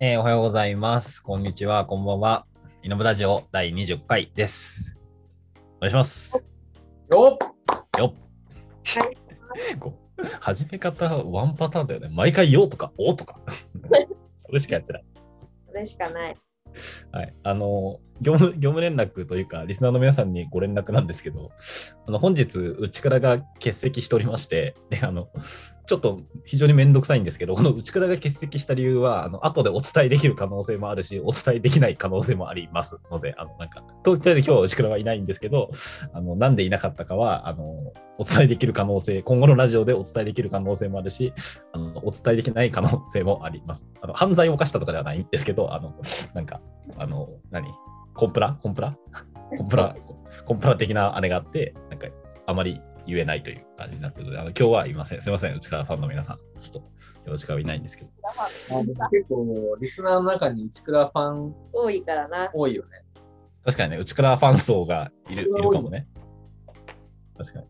[0.00, 1.20] えーおはようございます。
[1.20, 2.46] こんにちは、こんばんは。
[2.84, 4.94] イノブラジオ第20回です。
[5.78, 6.44] お願いします。
[7.10, 9.78] よっよっ。
[9.80, 12.10] こう始め方ワンパターンだよね。
[12.12, 13.40] 毎回よとかおとか。
[14.46, 15.04] それしかやってない。
[15.66, 16.36] それしかない。
[17.10, 17.32] はい。
[17.42, 21.50] あの、業務業務連絡というか、リスナーの皆さんにご連絡なんですけど、
[22.06, 25.28] あの本日、内倉が欠席しておりまして、で、あの、
[25.88, 35.70] ちょっと非常にめんどくさいんですけど、この内倉が欠席した理由は、あの後でお伝えできる可能性もあるし、お伝えできない可能性もありますので、あの、なんか、とりあえず今日は内倉はいないんですけど、
[36.12, 37.64] あの、なんでいなかったかは、あの、
[38.18, 41.32] お伝えできる可能性、今後のラジオでお伝えできる可能性もあるし、
[41.72, 43.88] あの、お伝えできない可能性もあります。
[44.02, 45.94] あの、犯罪を犯したとかではないんですけど、あの、
[46.34, 46.60] なんか、
[46.98, 47.66] あの、何？
[48.12, 48.58] コンプラ？
[48.62, 48.94] コンプラ？
[49.56, 49.96] コンプラ、
[50.44, 52.08] コンプラ的なあれがあって、なんか、
[52.46, 55.22] あまり言えないという感じになってるので、あの今日はいません。
[55.22, 56.36] すみません、内川ファンの皆さん。
[56.60, 56.82] ちょっ
[57.24, 58.10] と、内川いないんですけど。
[59.10, 62.50] 結構、リスナーの中に内倉ファン多いからな。
[62.52, 63.02] 多いよね。
[63.64, 66.06] 確かにね、内倉ファン層がいるいるかもね。
[67.36, 67.66] 確かに。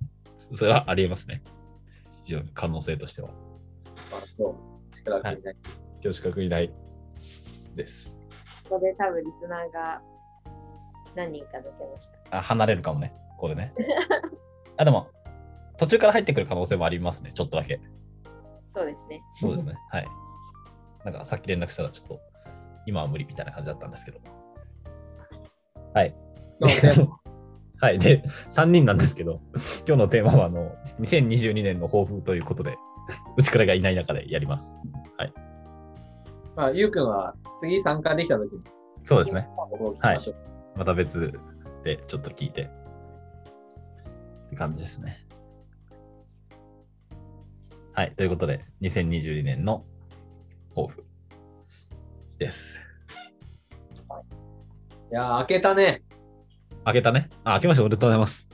[0.56, 1.42] それはありえますね。
[2.24, 3.30] 非常に可能性としては。
[4.12, 4.56] あそう。
[4.90, 5.56] 内倉君いない。
[6.02, 6.72] 今日資格いない
[7.76, 8.16] です。
[8.68, 10.02] ここで多分リスナーが
[11.14, 12.38] 何人か抜けました。
[12.38, 13.72] あ離れるかもね、ここでね。
[14.78, 15.08] あ、でも、
[15.78, 17.80] 途中から入ってくる可能性もありますね、ちょっとだけ。
[18.68, 19.22] そうですね。
[19.34, 19.74] そうですね。
[19.90, 20.06] はい。
[21.04, 22.20] なんかさっき連絡したらちょっと
[22.86, 24.18] 今は無理みたいな感じだったんですけど。
[25.94, 26.14] はい。
[27.80, 27.90] は？
[27.92, 27.98] い。
[27.98, 29.40] で、3人なんですけど、
[29.86, 32.76] 今日のテーマはあの2022年の抱負ということで、
[33.36, 34.74] うちからがいない中でやります。
[36.56, 38.60] まあ、ゆうくんは次参加できたときに、
[39.04, 39.48] そうですね。
[39.54, 40.36] ここを聞きましょう。
[40.76, 41.32] また別
[41.84, 42.62] でちょっと聞いて。
[42.62, 45.27] って感じですね。
[47.98, 48.12] はい。
[48.14, 49.82] ということで、2022年の
[50.70, 51.04] 抱負
[52.38, 52.78] です。
[55.10, 56.04] いやー、開けたね。
[56.84, 57.28] 開けたね？
[57.42, 58.46] あ、開けましておめでとうございます。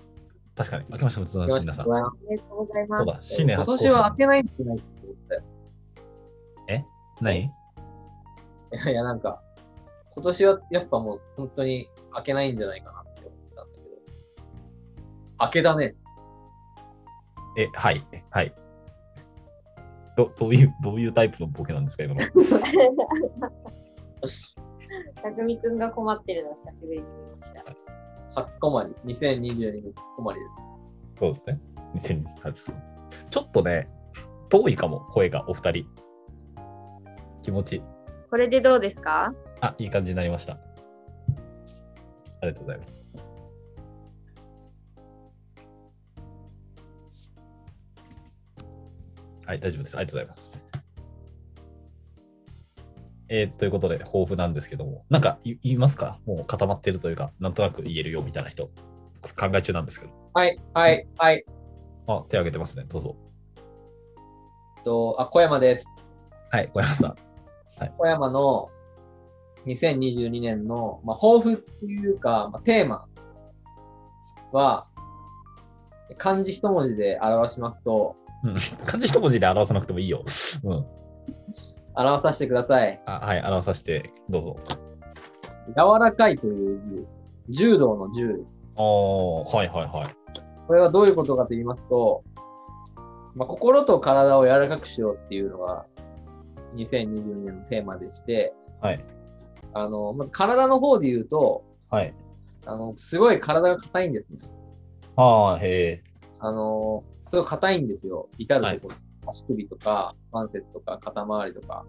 [0.57, 0.87] 確かに。
[0.87, 1.87] 開けましておめでとうございます、皆さん。
[1.87, 2.99] 今ありがとうございます。
[2.99, 5.43] そうだ、新年初年は開けないんじゃないって思ってたよ。
[7.21, 7.41] 何？
[7.43, 7.51] い
[8.73, 9.43] やいや、なんか、
[10.15, 13.89] 今年はやっぱもう本当に開けないんじゃないかなって思ってたんだけど。
[15.37, 15.95] 開けだね。
[17.59, 18.55] え、はい、はい。
[20.17, 22.21] どどういう、どういうタイプのボケなんですか、今の？
[25.23, 27.65] たくみくんが困ってるのを久しぶりに見ました。
[28.35, 28.95] 初コマリ。
[29.05, 30.57] 2022年初コマリです。
[31.19, 31.61] そうですね。
[31.95, 32.53] 2028
[33.31, 33.89] ちょっとね、
[34.51, 35.87] 遠いかも、声が、お二人。
[37.43, 37.83] 気持ち。
[38.31, 39.35] これでどうですか？
[39.61, 40.55] あ、いい感じになりました。
[40.55, 40.59] あ
[42.43, 43.04] りがとうございます。
[49.47, 49.97] はい、大丈夫です。
[49.97, 50.61] ありがとうございます。
[53.29, 56.19] えーということで、抱負なんですけども、なんか言いますか？
[56.27, 60.13] もう固まってるというか、なんとなく言えるよみたいな人、考え中なんですけど。
[60.35, 61.45] はい、はい、はい。
[62.07, 62.85] あ、手挙げてますね。
[62.89, 63.17] どうぞ。
[64.85, 65.87] と、あ、小山です。
[66.51, 67.15] はい、小山さん。
[67.97, 68.71] 小山の
[69.67, 73.07] 2022年の、まあ、抱負っていうか、まあ、テーマ
[74.53, 74.87] は、
[76.19, 80.23] 漢字一文字で表しますと、うん、漢字一文字で表さなくてもいいよ。
[80.65, 80.87] うん。
[81.97, 83.01] 表させてください。
[83.07, 84.57] あはい、表させて、どうぞ。
[85.69, 87.21] 柔らかいという字です。
[87.49, 88.75] 柔道の柔です。
[88.77, 90.15] ああ、はいはいはい。
[90.67, 92.23] これはどういうことかと言いますと、
[93.35, 95.87] まあ、心と体を柔らかくしようっていうのが
[96.77, 99.05] 2022年のテーマでして、はい。
[99.73, 102.15] あの、まず体の方で言うと、はい。
[102.67, 104.39] あの、すごい体が硬いんですね。
[105.17, 106.14] ああ、へえ。
[106.45, 108.29] あの、すごい硬いんですよ。
[108.37, 109.31] 至るところ。
[109.31, 111.87] 足首とか、関節とか、肩周りとか。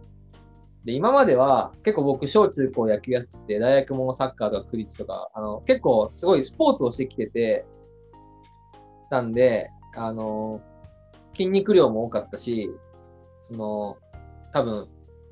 [0.85, 7.65] で、今までは結構僕、小中高野球やってて、大学もサッカーとかクリッチとか、あの、結構すごいスポーツをしてきてて、
[9.09, 10.61] たんで、あの、
[11.33, 12.69] 筋肉量も多かったし、
[13.41, 13.97] その、
[14.53, 14.87] 多分、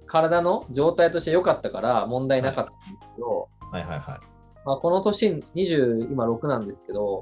[0.06, 4.19] 体の状態として良かったから問題なかったんですけど、はいはいはい。
[4.66, 7.22] まあ、この年、20、今6なんですけど、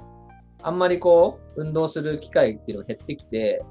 [0.63, 3.63] あんまりこう、運動する機会っていうのが減ってきて、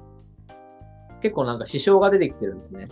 [1.21, 2.87] 結構なんか支障が出てきてるんですね。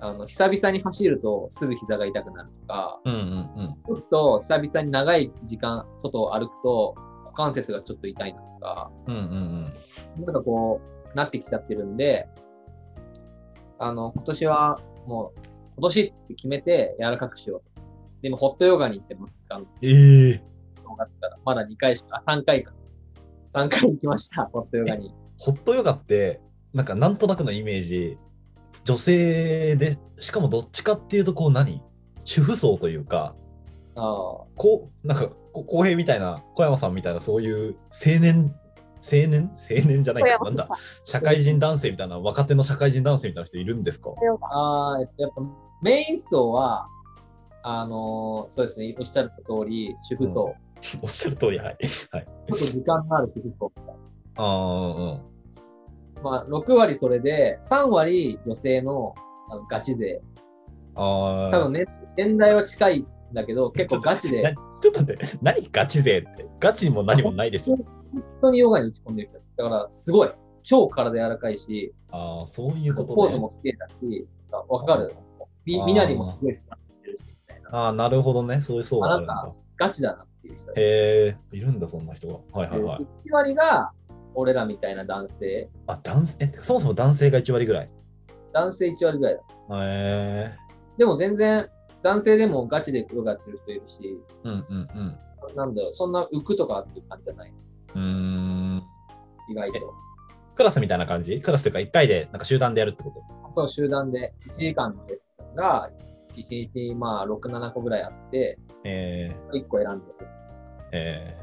[0.00, 3.66] あの、久々に走るとすぐ膝が痛くなるとか、うんうんうん。
[3.68, 6.94] ちょっと久々に長い時間外を歩くと
[7.24, 9.72] 股関節がちょっと痛いなとか、うんうん
[10.16, 10.24] うん。
[10.24, 12.28] なんかこう、なってきちゃってるんで、
[13.78, 15.40] あの、今年はもう、
[15.76, 17.82] 今年って決めて柔らかくしようと。
[18.22, 19.46] でも、ホットヨガに行ってます。
[19.48, 20.42] あのええ
[20.82, 21.36] 正月から。
[21.44, 22.72] まだ2回しか、3回か。
[23.54, 25.14] 3回行きました、ホットヨガに。
[25.38, 26.40] ホットヨガって、
[26.74, 28.18] なんかなんとなくのイメージ、
[28.84, 31.82] 女性で、しかもどっちかっていうと、こう何？
[32.24, 33.34] 主婦層というか、
[33.96, 34.00] あ
[34.56, 38.54] こう、なんか、こ浩平みたいな、小山さんみたいな、そういう青年、
[39.00, 39.50] 青年？
[39.58, 40.68] 青年じゃないか、なんだ、
[41.04, 44.10] 社会人男性みたいな、若手の社会人男性みたいな人いるんですか？
[44.50, 45.42] あ、やっぱ
[45.82, 46.86] メイン層は、
[47.62, 50.54] あのーそうですね、おっしゃる通り、主婦層。
[51.02, 51.66] おっしゃる通り、はい。
[51.66, 51.78] はい。
[51.78, 53.72] ちょっと時間のある主婦層。
[54.36, 56.22] ああ、うん。
[56.22, 59.14] まあ、6割それで、3割女性の
[59.50, 60.20] あのガチ勢。
[60.96, 61.50] ああ。
[61.50, 61.86] 多分ね、
[62.16, 66.46] 年代は近いんだけど、結構ガチで、なちょっと待って、何ガチ勢って？
[66.60, 67.76] ガチも何もないでしょ。
[67.76, 67.86] 本
[68.40, 69.48] 当にヨガに打ち込んでる人たち。
[69.56, 70.30] だから、すごい。
[70.64, 73.14] 超体柔らかいし、ああ、そういうことね。
[73.14, 74.28] ポーズも綺麗だし、
[74.68, 75.14] わかる。
[75.64, 77.78] みみなりもすごいスターしてるし、みたいな。
[77.78, 78.60] ああ、なるほどね。
[78.60, 79.50] そういう層があるんだ。
[79.78, 80.72] ガチだなっていう人。
[80.72, 82.34] へえ、いるんだ、そんな人が。
[82.52, 83.28] はいはいはい。
[83.28, 83.92] 1割が
[84.34, 85.68] 俺らみたいな男性。
[85.86, 87.90] あ、男性、え、そもそも男性が1割ぐらい？
[88.52, 89.42] 男性1割ぐらいだ。
[89.84, 90.56] へえ。
[90.96, 91.68] でも全然、
[92.02, 95.56] 男性でもガチでヨガやってる人いるし、うんうんうん。
[95.56, 97.86] なんだろう、そんな浮くとかっていう感じじゃないです。
[97.94, 98.82] うーん。
[99.50, 99.94] 意外と。
[100.54, 101.40] クラスみたいな感じ？
[101.40, 103.52] クラスというか1回でなんか集団でやるってこと？
[103.52, 105.90] そう、集団で1時間のレッスンが、
[106.40, 110.14] 1日まあ6、7個ぐらいあって、え1個選んでる。
[110.20, 110.26] ー、
[110.92, 111.36] え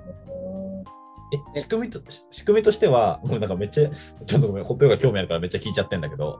[1.53, 6.39] ー、え、仕組みと、し仕組みとしては、もうなんかめっちゃ、ちょっとごめん、ホットヨガ興味あるからめっちゃ聞いちゃってんだけど、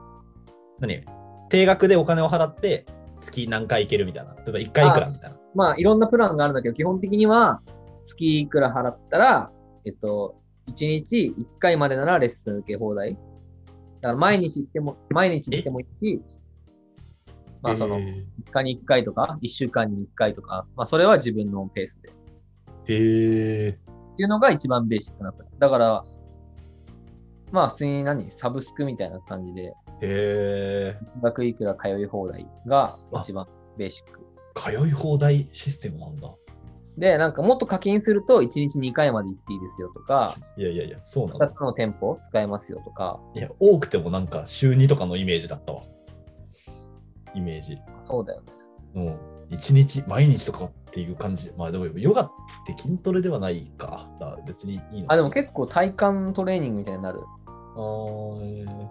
[0.80, 1.04] 何？
[1.48, 2.86] 定額でお金を払って、
[3.20, 4.34] 月何回行けるみたいな。
[4.34, 5.36] 例えば1回いくらみたいな。
[5.54, 7.62] まあ、いろんなプランがあるんだけど、基本的には、
[8.04, 9.50] 月いくら払ったら、
[9.84, 10.36] えっと、
[10.68, 13.14] 1日1回までならレッスン受け放題。
[13.14, 16.22] だから毎日行っても、毎日行ってもいいし、
[17.66, 22.10] まあその、へ3日に1回とか、1週間に1回とか、まあそれは自分のペースで。
[22.88, 23.72] へー
[24.16, 25.58] ていうのが一番ベーシックなプラン。
[25.58, 26.02] だから、
[27.52, 29.72] まあ普通に何サブスクみたいな感じで、
[30.02, 33.46] へ金額いくら通い放題が一番
[33.76, 34.20] ベーシック。
[34.54, 36.28] ー通い放題システムなんだ。
[36.96, 41.48] で、なんかもっと課金すると1日2回まで行っていいですよとか、いやいやいや、そうなん2だ。
[41.48, 45.82] つの店舗使えますよとか、いや、多くてもなんか週2とかのイメージだったわ。
[47.36, 47.78] イメージ。
[48.02, 48.52] そうだよね。
[48.94, 49.18] うん。
[49.50, 51.52] 一日、毎日とかっていう感じ。
[51.56, 52.30] まあでも、ヨガっ
[52.66, 54.08] て筋トレではないか。
[54.18, 57.20] だから別にいいのかあ、でも結構体幹トレーニングみたいになる。
[57.46, 58.88] あーえー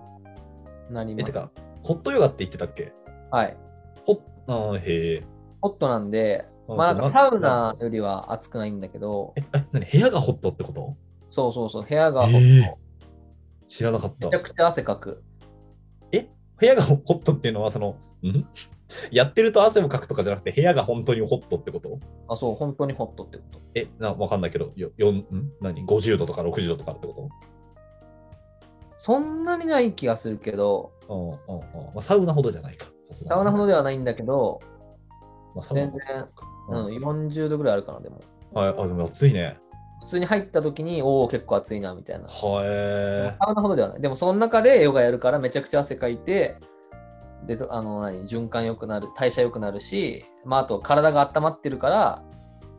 [0.89, 1.25] え、なります。
[1.25, 1.50] てか、
[1.83, 2.94] ホットヨガって言ってたっけ？
[3.31, 3.57] はい。
[4.06, 5.24] ホッ、あーへえ。
[5.62, 10.95] ホットなんで、あまあなんかサウナよりは暑くないんだけど、え、え、何部屋がホットってこと？
[11.27, 12.77] そうそうそう、部屋がホット。
[13.68, 14.39] 知らなかっためちゃ。
[14.39, 15.24] くちゃ汗かく。
[16.57, 17.97] 部屋がホットっていうのは、その、
[18.30, 18.48] ん？
[19.12, 22.00] やってると汗をかくとかじゃなくて、部屋が本当にホットってこと？
[22.27, 23.60] あ、そう、本当にホットってこと。
[23.74, 25.51] え、なわかんないけど、よよんん？
[25.62, 27.30] 何 ?50 度とか60度とかってこ
[28.98, 32.88] そんなにない気がするけど、とうんうんうんまあ、サウナほどじゃないか。
[33.12, 34.60] サウナほどではないんだけど、
[35.54, 36.30] まあ、全然、う
[36.69, 38.21] うんん、40度ぐらいあるかな、でも。
[38.54, 39.57] はい、あ、でも暑いね。
[40.01, 42.28] 普通に入った時に、おお、結構暑いな、みたいな。
[42.28, 44.02] はえサウナほどではない。
[44.02, 46.57] でも、その中でヨガやるからめちゃくちゃ汗かいて、
[47.45, 52.23] で、とあの、何、循環良くなる、代謝良くなるし、まあ、あと体が温まってるから、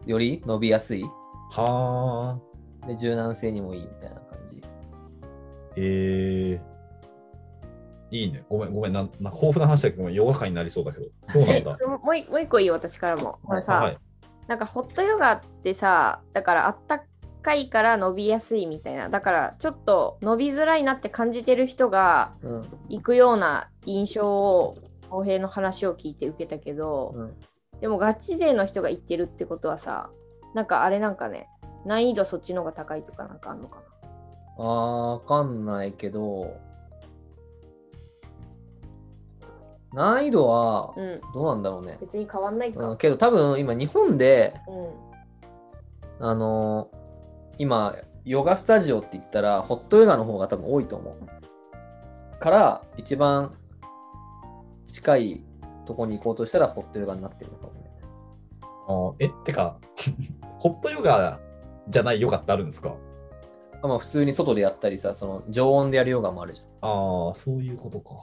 [0.07, 1.05] より伸びやすい。
[1.51, 2.39] は
[2.85, 2.87] あ。
[2.87, 4.63] で、柔軟性にもいいみたいな感じ。
[5.77, 6.61] へえ
[8.11, 8.45] いいね。
[8.49, 8.93] ごめん、ごめん。
[8.93, 11.07] なんな豊富な話だけど、ごめんヨガ会になりそうだけど。
[11.29, 11.79] そうなんえだ。
[11.87, 13.39] もう一もう一個いい私からも。
[13.43, 13.99] これさ、はい。
[14.47, 17.05] なんかホットヨガってさ、だからあった
[17.47, 19.09] かいから伸びやすいみたいな。
[19.09, 22.65] だからちょっと伸びづらいなって感じてる人がうん。
[22.89, 24.75] 行くような印象を、
[25.09, 27.35] 公平の話を聞いて受けたけど、うん。
[27.81, 30.11] でもガチ勢の人が行ってるってことはさ、
[30.55, 31.47] なんかあれなんかね、
[31.85, 33.81] 難易度そっちの方が高いとかなんかあんのか
[34.59, 36.57] あー、わかんないけど、
[39.93, 41.03] 難易度はな。
[41.03, 41.21] うん。
[41.33, 41.99] どうなんだろうね。
[42.01, 42.89] 別に変わんないか。
[42.89, 44.55] うん、けど多分今日本で、
[46.19, 46.27] うん。
[46.27, 46.96] あのー
[47.59, 47.95] 今、
[48.25, 52.39] ヨガスタジオって言ったら、ホットヨガの方が多分多いと思う。
[52.39, 53.53] から、一番
[54.85, 55.45] 近い
[55.87, 57.91] とこに行こうとしたら、ホットヨガになってるのかもね。
[58.89, 59.79] あえ、てか、
[60.59, 61.41] ホットヨガ
[61.89, 62.95] じゃないヨガってあるんですか？
[63.83, 66.67] あまあ、普通に外でやったりさ、その常温でやるヨガもあるじゃん。
[66.83, 68.15] ああ、そういうことか。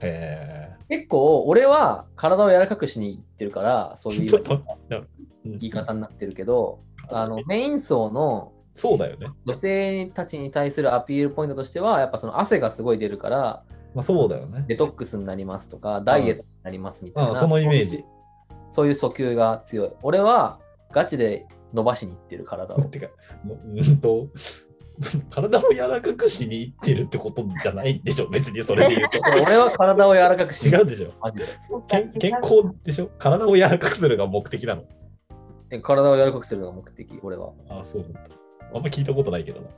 [0.00, 4.16] へ結構、俺は体を柔らかくしに行ってるから、そうえ。
[4.18, 4.30] いう
[5.44, 6.78] 言い方になってるけど、
[7.10, 9.26] あのメイン層のそうだよね。
[9.44, 14.64] 女性たちに対するアピールポイントとしては、やっぱその汗がすごい出るから、まあそうだよね。
[14.68, 18.04] デトックスになりますとか、ダイエットになりますみたいな、あそのイメージ。
[18.70, 19.90] そういう訴求が強い。
[20.02, 20.60] 俺は
[20.92, 22.82] ガチで伸ばしにいってる体を。
[22.82, 23.08] てか、
[23.42, 24.28] もうんと、
[25.30, 29.18] 体を柔らかくしに行ってるってことじゃないんでしょ、別にそれで言うと。
[29.44, 31.10] 俺は体を柔らかくし違うでしょ。
[31.20, 31.44] マジで
[31.88, 33.10] 健健康でしょ？
[33.18, 34.84] 体を柔らかくするが目的なの？
[35.70, 37.52] え体を柔らかくするのが目的、俺は。
[37.68, 38.20] ああ、そうなんだ。
[38.74, 39.68] あんま聞いたことないけどな。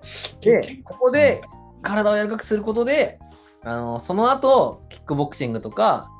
[0.41, 1.41] で健、ここで
[1.83, 3.19] 体を柔らかくすることで、
[3.63, 6.11] あのその後、キックボクシングとか、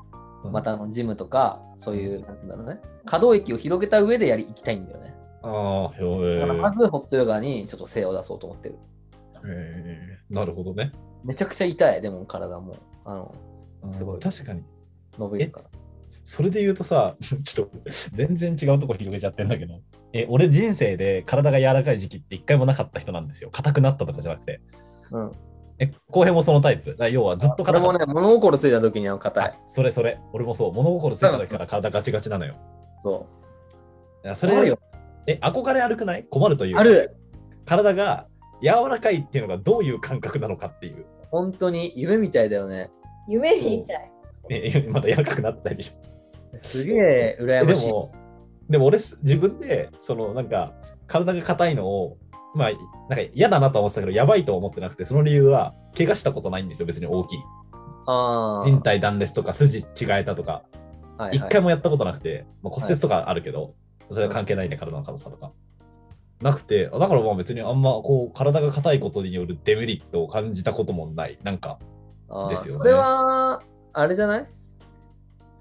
[0.43, 5.15] うんまたあのジムとか、そういう、なんて言うんだろうね、可動域を広げた上でやり行きたいんだよね。
[5.43, 8.79] ああ、へだからまずホットヨガにちょっと精を出そうと思ってる。
[9.45, 10.17] え。
[10.29, 10.91] なるほどね。
[11.23, 12.75] めちゃくちゃ痛い、でも体も。
[13.05, 13.35] あの
[13.91, 14.63] すごい確かに。
[15.17, 15.69] 伸びるから。
[16.23, 17.77] それで言うとさ、 ちょっと
[18.13, 19.79] 全然違うとこ広げちゃってんだけど、
[20.13, 23.49] え、俺人生で体が柔らかい時期って一回もなかった人なんですよ。
[23.51, 24.61] 硬くなったとかじゃなくて。
[25.11, 25.31] うん。
[25.79, 26.95] え、浩平もそのタイプ？
[26.95, 27.89] だ要はずっと硬かった。
[27.89, 29.53] 俺もね、物心ついた時には硬いあ。
[29.67, 30.19] それそれ。
[30.31, 30.73] 俺もそう。
[30.73, 32.55] 物心ついた時から体ガチガチなのよ。
[32.99, 33.25] そ
[34.23, 34.77] いやそれよ、
[35.25, 36.25] え、憧れ悪くない？
[36.29, 37.17] 困るというある。
[37.65, 38.27] 体が
[38.61, 41.05] 柔らかいっていうのがどういう感覚なのかっていう。
[41.31, 42.91] 本当に夢みたいだよね。
[43.27, 44.10] 夢みたい。
[44.55, 46.57] え、まだ柔らかくなってないでしょ。
[46.57, 47.87] すげええ羨ましい。
[47.87, 48.11] でも、
[48.69, 50.73] でも俺す、自分で、そのなんか、
[51.07, 52.17] 体が硬いのを、
[52.55, 52.71] まあ、
[53.09, 57.39] なんか嫌だなとは思ってたけど、やばいとは思ってなくて、その理由は、怪我したことないんですよ、別に大きい。
[58.07, 60.63] あ人体断裂とか、筋違えたとか、
[61.17, 61.23] あ。
[61.23, 63.75] はい一、はい回もやったことなくて、まあ、骨折とかあるけど、
[64.09, 65.51] それは関係ないね、体の硬さとか。
[66.41, 71.37] なくて、だからまあ別にあんまこう体が硬いことによるデメリットを感じたこともない。
[71.43, 71.77] なんか、
[72.49, 73.61] ですよねそれは、
[73.93, 74.47] あれじゃない？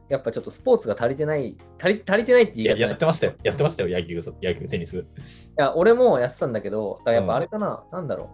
[0.09, 3.35] やっぱちょっとスポーツが足りてない、足り足りてないって言い方いやってましたよ。
[3.45, 4.99] やってましたよ、野球、野球、テニス。
[4.99, 5.05] い
[5.57, 8.31] や、俺もやってたんだけど、だやっぱあれかな、なんだろ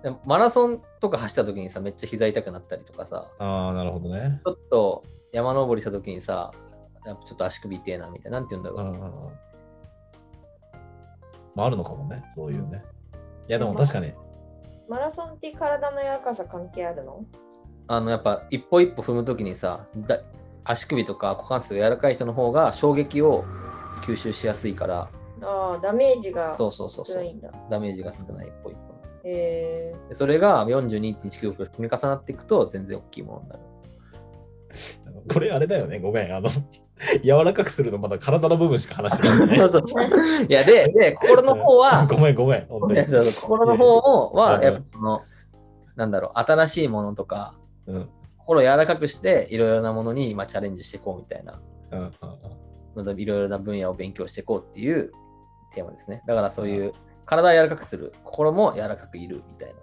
[0.00, 0.02] う。
[0.02, 4.40] でもマラソンとか走った時にさ、めっちゃ膝痛くなったりとかさ、ああ、なるほどね。
[4.44, 6.50] ちょっと山登りした時にさ、
[7.04, 8.92] やっぱちょっと足首痛えなみたいな、なんて言うんだろう。
[8.92, 9.32] うんうんうん
[11.54, 12.82] まあ、あるのかもね、そういうね。
[13.48, 14.12] いや、でも確かに、
[14.88, 17.24] マラソンって体の柔らかさ関係あるの？
[17.86, 20.20] あの、やっぱ一歩一歩踏む時にさ、だ
[20.64, 23.44] 足首とか股関節が柔らかい人の方が衝撃を
[24.02, 25.10] 吸収しやすいから、
[25.42, 27.50] ああ、ダメージがそうそうそうそう少ないんだ。
[27.70, 28.94] ダメージが少ない一歩一歩の。
[29.24, 33.60] えでそれが42.1キロ積み重なっていくと全然大きいものになる。
[35.32, 36.34] これあれだよね、ごめん。
[36.34, 36.50] あの、
[37.22, 39.56] 柔らかくするのまだ体の部分しか話してない、ね。
[39.58, 39.82] そうそう
[40.48, 42.66] いや、で、で、心の方は、 ごめん、ごめん。
[42.66, 45.22] 本当に心の方は、うんやっぱその、
[45.96, 47.54] なんだろう、新しいものとか、
[47.86, 48.08] うん
[48.44, 51.62] 心を柔らかくして、いろいろなものに今チャレンジしていこうみたいな、
[51.92, 55.10] うんうんいろいろな分野を勉強していこうっていう
[55.74, 56.22] テーマですね。
[56.26, 56.92] だからそういう、
[57.24, 59.74] 体を柔らかくする、心も柔らかくいるみたい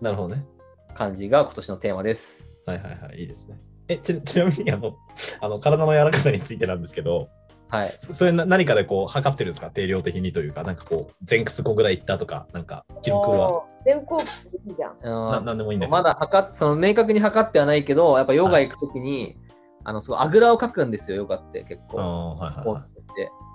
[0.00, 0.44] なるほどね。
[0.88, 2.62] な感じが今年のテーマです。
[2.66, 3.56] はいはいはい、いいですね。
[3.88, 4.96] え、ちちなみにあの、
[5.40, 7.28] あの体の柔らかさについてなんですけど、
[7.70, 7.88] はい。
[8.00, 9.70] そそれな何かでこう測ってるんですか？
[9.70, 13.52] 定量的にというか、なんかこう、前屈こぐらいいったとか、なんか記録は。
[13.52, 14.28] おー全校屈
[14.66, 15.44] いいじゃん。
[15.44, 15.96] なんでもいいんだけど。
[15.96, 19.38] まだ測っその明確に測ってはないけど、やっぱヨガ行くときに、
[19.84, 22.00] あのすごいあぐらをかくんですよ、ヨガって結構。
[22.00, 22.82] ああ、はいスポーはい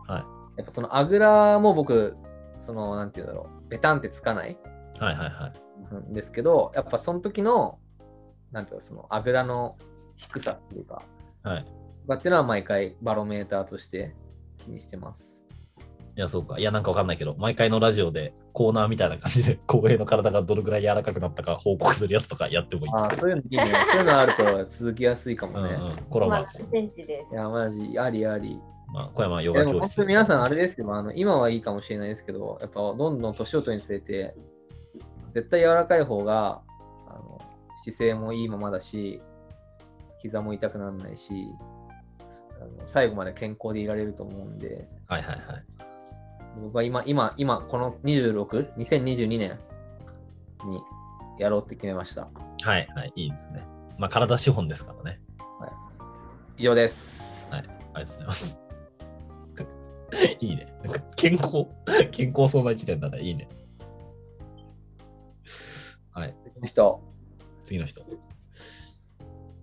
[0.08, 0.24] はい。
[0.24, 0.26] はい
[0.58, 2.18] やっぱそのあぐらも僕、
[2.58, 4.58] そのなんていうんだろう、ベタンってつかない
[5.00, 6.10] はいはいはい。
[6.10, 7.78] んですけど、やっぱその時の、
[8.52, 9.76] なんていうの、そのあぐらの
[10.16, 11.02] 低さっていうか、
[11.44, 11.66] はい。
[12.06, 14.14] とかっていうのは毎回バロメーターとして
[14.64, 15.46] 気にしてます。
[16.18, 16.58] いや、そうか。
[16.60, 22.92] いや、なんかわかんないけど、毎回のラジオでコーナーみたいな感じで、 公平の体がどれぐらい柔らかくなったか報告するやつとかやってもいい。
[22.94, 23.74] ああ、そういうのいいね。
[23.92, 25.74] そういうのあると続きやすいかもね。
[25.74, 25.96] うんうん。
[26.10, 27.36] これはまあ、まあ、何センチですい。
[27.36, 28.62] や、マジ、ありあり。
[28.94, 30.06] まあ、小山ヨでも本ガ教室。
[30.06, 34.36] 皆さんあれですよ、あの今はいいかもしれないですけど、やっぱどんどん年を取るにつれて、
[35.32, 36.62] 絶対柔らかい方が
[37.10, 37.42] あの
[37.84, 39.20] 姿勢もいいままだし、
[40.20, 41.50] 膝も痛くならないし、
[42.62, 45.66] あの最後まで健康でいられると思うんで、はいはいはい。
[46.62, 49.60] 僕は今、今、今、この26、2022年
[50.66, 50.82] に
[51.40, 52.30] やろうって決めました。
[52.62, 53.62] はいはい、いいですね。
[54.00, 55.20] まあ、体資本ですからね。
[56.58, 57.54] 以上です。
[57.54, 58.60] はいありがとうございます。
[60.40, 60.74] いいね。
[61.16, 61.66] 健康、
[62.12, 63.22] 健康そうな一年だね。
[63.22, 63.48] いいね。
[66.12, 67.04] はい、次の人、
[67.66, 68.02] 次の人。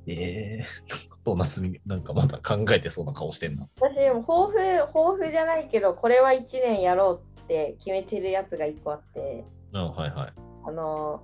[0.06, 3.66] ええー、なんかどう夏み、なんかまだ考えてそうな顔してんな。
[3.80, 10.32] 私でも抱負抱負じゃないけどこれは1年やろうって決めてるやつが1個あってうん、はいはい。
[10.64, 11.22] あの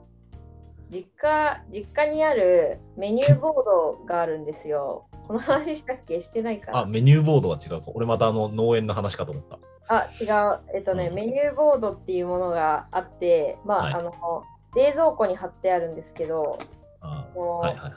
[0.90, 3.55] 実家実家にあるメニューボー
[3.99, 7.90] ドがあるんですよこの話したっけしてないかあ、なメニューボードは違うか。
[7.95, 9.59] 俺またあの農園の話かと思った。
[9.90, 14.12] あ違うえっとね、うんメニューボードっていうものがあってまあ、はいあの
[14.76, 16.59] 冷蔵庫に貼ってあるんですけど
[17.00, 17.93] あこうはいはい。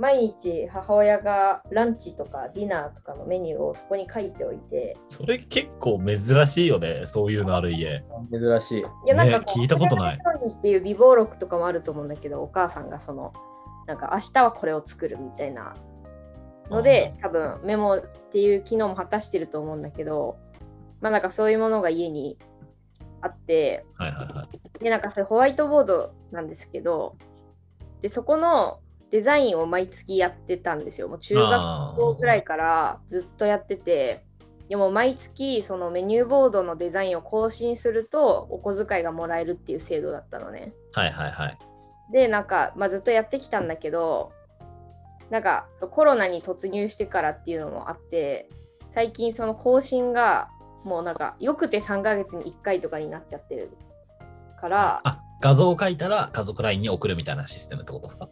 [0.00, 8.02] 毎日母親がランチとかディナーとかのメニューをそこに書いておいて、それ結構珍しいよね、そういうのある家。
[8.32, 8.80] 珍しい。
[8.80, 13.34] いやなんかね聞いたことないっていう備忘録とかもあると思うんだけど、お母さんがその、
[13.86, 15.74] なんか明日はこれを作るみたいな
[16.70, 18.00] ので、多分メモっ
[18.32, 20.38] ていう機能も果たしてると思うんだけど、
[21.02, 22.38] まあなんかそういうものが家に
[23.20, 24.78] あって、はいはいはい。
[24.82, 27.16] で、なんかそれホワイトボードなんですけど、
[28.00, 31.08] で、そこのデザインを毎月やってたんですよ。
[31.08, 34.24] もう中学校ぐらいからずっとやってて、
[34.68, 40.72] でも毎月そのメニューボードのデザインを更新するとお小遣いがもらえるっていう制度だったのね。
[40.92, 41.58] はいはいはい。
[42.12, 44.32] で、なんか、まあ、ずっとやってきたんだけど、
[45.28, 48.48] なんかコロナに突入してからっていうのもあって、
[48.90, 50.48] 最近その更新が
[50.84, 53.70] もうなんかよくて3ヶ月に1回とかになっちゃってる
[54.60, 58.26] から、あ、画像を書いたら家族 LINE に送るみたいなシステムってことですか？
[58.26, 58.28] い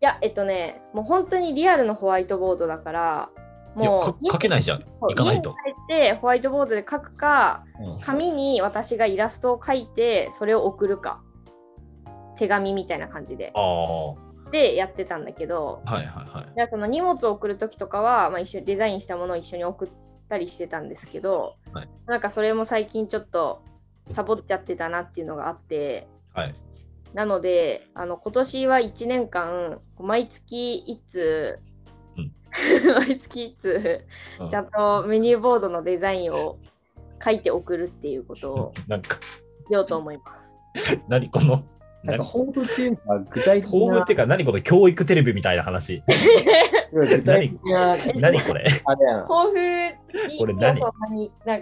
[0.00, 3.30] や、えっとね、もう本当にリアルのホワイトボードだから、
[3.74, 4.84] もう書けないじゃん。
[5.00, 5.54] 行かないと。
[5.66, 11.22] 家に帰ってホワイトボードで書くか、うん紙に私がイラストを描いて、それを送るか、
[12.36, 13.52] 手紙みたいな感じで。
[14.50, 16.54] でやってたんだけど、いはいはい。
[16.56, 19.88] でその荷物を送るときとかは、まあ、一緒にデザインしたものを一緒に送っ
[20.28, 23.62] たりしてたんですけど、はいなんかそれも最近ちょっと
[24.14, 26.54] サボっちゃってたなっていうのがあって、はい。
[27.16, 31.56] なので、あの今年は1年間、毎月1通、
[32.18, 32.32] うん。
[32.94, 34.04] 毎月1通、
[34.40, 34.48] うん。
[34.50, 36.58] ちゃんとメニューボードのデザインを
[37.24, 39.16] 書いて送るっていうことを なんか、
[39.66, 40.54] しようと思います。
[41.08, 41.64] 何この、何
[42.04, 46.04] なんか抱負っていうのは具体的なホームっていうか、何この教育テレビみたいな話。
[46.92, 48.64] 具体的な何これ？
[48.84, 49.26] あれやん。
[49.26, 49.56] 抱負
[50.28, 50.78] にこれ何？
[50.78, 50.90] そん
[51.44, 51.60] な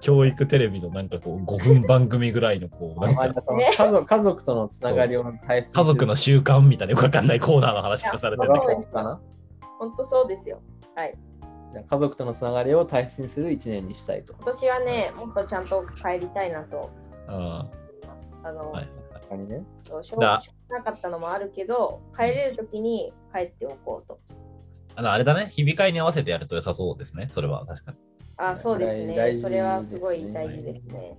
[0.00, 3.32] 教育テレビのなんかこう5分番組ぐらいのこう、なんか。
[3.76, 8.52] 家族家族とのつながりを大切家族の習慣みたいなよくわかんないコーナーの話がされてる
[9.78, 10.62] 本当そうですよ。
[10.94, 11.14] はい。
[11.88, 14.34] 家族とのつながりを大切にする一年にしたいと。
[14.34, 16.90] 今年はね、もっとちゃんと帰りたいなと。
[17.28, 17.34] うん。
[17.34, 17.81] 思い
[18.12, 18.36] ます。
[18.42, 18.88] あの、はい
[19.38, 19.64] ね。
[19.78, 24.20] そうしょうがなかったのもあるけど、帰れるときに帰っておこうと。
[24.94, 27.98] あのあれだね、日々会に合わせてやると良さそうですね、それは確かに。
[28.36, 29.16] あ、そうですね。
[29.16, 31.18] 大事それはすごいですね大事ですね。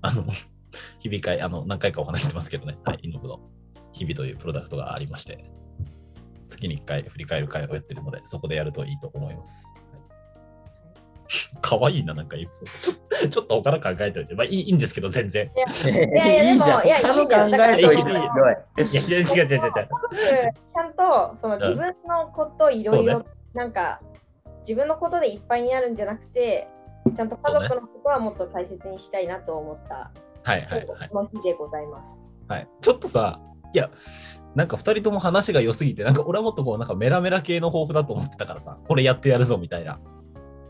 [0.00, 0.24] あの、
[1.00, 3.40] 日々会、あの、何回かお話してますけどね、はい、イノブの
[3.92, 5.44] 日々というプロダクトがありまして、
[6.48, 9.72] 月に1回振り返る会をやってるので、そこでやるといいと思います。
[11.28, 13.28] はいかわいいな、なんかエピソード。
[13.28, 15.46] ちょっとおから考えておいて、まあいいいいんですけど、全然。
[15.46, 15.50] い
[16.16, 16.86] や いやでもじゃん。
[16.86, 18.86] いや他のいいんだよ考えといてだからい。
[18.86, 19.70] いや、いや違う違う違う違う。
[19.70, 23.22] ちゃんとそのん自分のこといろいろ
[23.54, 24.00] なんか
[24.60, 26.68] 自分のことでいっぱいになるんじゃなくて
[27.14, 30.10] ちゃんと家族のことはもっと大切にしたいなと思った、
[30.42, 31.08] はいはいはい。
[31.08, 32.24] その日でございます。
[32.48, 33.40] はい、ちょっとさ、
[33.74, 33.90] いや、
[34.54, 39.98] なんか2人とも話が良すぎて、なんか俺はもっとこう、なんかメラメラ系の抱負だと思ってたからさ、これやってやるぞみたいな。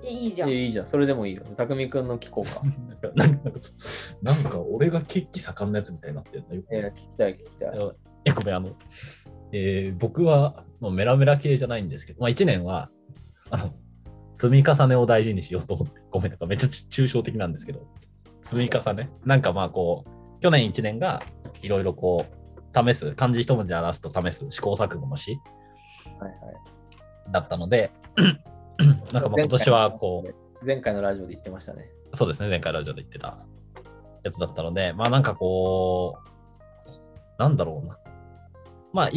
[0.02, 0.48] いいいじゃん。
[0.50, 0.86] いいじゃん。
[0.86, 1.42] それでもいいよ。
[1.56, 2.62] 匠くんの聞こうか。
[3.14, 3.50] なんか、
[4.22, 6.62] なんか俺が血気盛んなやつみたいになってるんだよ。
[6.70, 7.76] いや、聞きたい、聞きたい。
[7.76, 7.80] い
[8.24, 8.68] や、ごめん、あの、
[9.52, 12.88] えー僕はもうメラメラ系じゃないんですけど、まあ1年は、
[13.50, 13.74] あの、
[14.34, 17.86] 積み重ねを大事にしようと思って、ごめん、なんかめっちゃ抽象的なんですけど、
[18.42, 19.10] 積み重ね。
[19.24, 21.20] なんかまあこう、去年1年が
[21.62, 25.38] いろいろこう、試す、漢字一文字表すと試す試行錯誤の詩
[26.20, 26.38] はいはい。
[27.32, 27.90] だったので、
[29.12, 31.90] なんかまあ今年はこう、前回のラジオで言ってましたね。
[32.14, 33.38] そうですね、前回ラジオで言ってた
[34.24, 36.28] やつだったので、まあなんかこう、
[37.38, 37.98] なんだろうな。
[38.92, 39.10] まあ、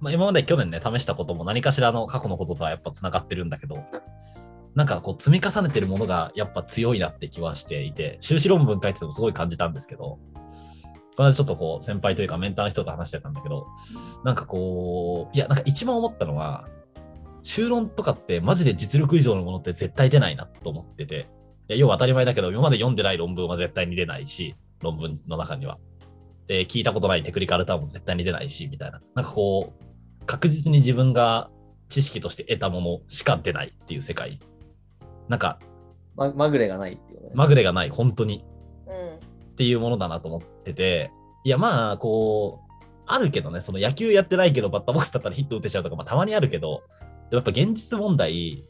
[0.00, 3.84] まあ、今まで去年ね、試したことも何かしらの過去のこととはやっぱつながってるんだけど、
[4.74, 10.18] なんかこう積み重ねてるものがやっぱ強いなって気はしていて、修士論文書いててもすごい感じたんですけど、
[11.16, 13.66] この間ちょっとこう先輩というかメンターの人と話してたんだけど、
[14.24, 16.68] なんかこう、いや、なんか一番思ったのは、
[17.48, 21.28] 修論とかってマジで実力以上のものって絶対出ないなと思ってて、
[21.70, 25.78] いや要は当たり前だけど、今まで読んでない論文は絶対に出ないし、論文の中には。
[26.46, 29.00] で、聞いたことないテクニカルターンも絶対に出ないし、みたいな。
[29.14, 31.48] なんかこう、確実に自分が
[31.88, 34.38] 知識として得たものしか出ないっていう世界。
[35.28, 35.58] なんか、
[36.16, 37.30] ままぐれがないっていうね。
[37.32, 38.44] まぐれがない、本当に。
[38.86, 39.16] うん。
[39.52, 41.10] っていうものだなと思ってて、
[41.44, 42.74] いや、まあ、こう、
[43.06, 46.82] あるけどね、その野球やってないけど、バッターボックスだったらヒット打てちゃうとか、まあ、たまにあるけど、
[47.30, 48.62] やっぱ現実問題、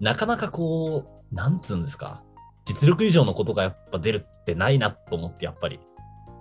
[0.00, 2.22] なかなかこう、なんつうんですか、
[2.64, 5.80] 実力以上のことがやっぱ出るってないなと思って、やっぱり、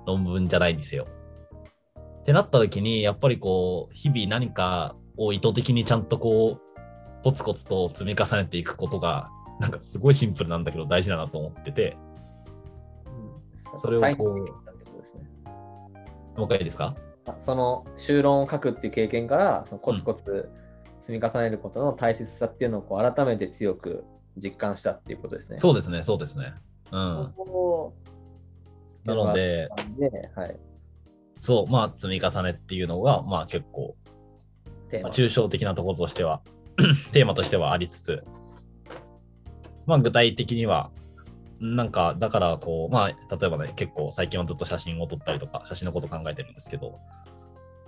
[0.05, 1.05] 論文じゃないにせよ。
[2.21, 11.95] ってなった時に、やっぱりこう、日々何かを意図的にちゃんとこう、コツコツと積み重ねていくことが、なんかすごいシンプルなんだけど大事だなと思ってて、
[13.05, 14.23] うんそれをこうサインって
[14.85, 15.23] ことですね。
[16.35, 16.95] もう一回いいですか？
[17.37, 20.49] その修論を書くっていう経験から、そのコツコツ
[21.03, 24.05] 積み重ねることの大切さっていうのをこう改めて強く
[24.37, 25.59] 実感したっていうことですね。
[25.59, 26.53] そうですね、そうですね。
[26.93, 27.33] うん。
[27.37, 27.93] お
[29.03, 29.67] なので、
[29.99, 30.57] で、はい。
[31.41, 33.97] そう、まあ、積み重ねっていうのが、まあ結構、
[35.03, 36.41] まあ、抽象的なところとしては、
[37.11, 38.23] テーマとしてはありつつ、
[39.85, 40.89] まあ具体的には、
[41.59, 46.95] なんか、だからこう、まあ、例えばね、結構最近はずっと写真を撮ったりとか、写真のこと考えてるんですけど、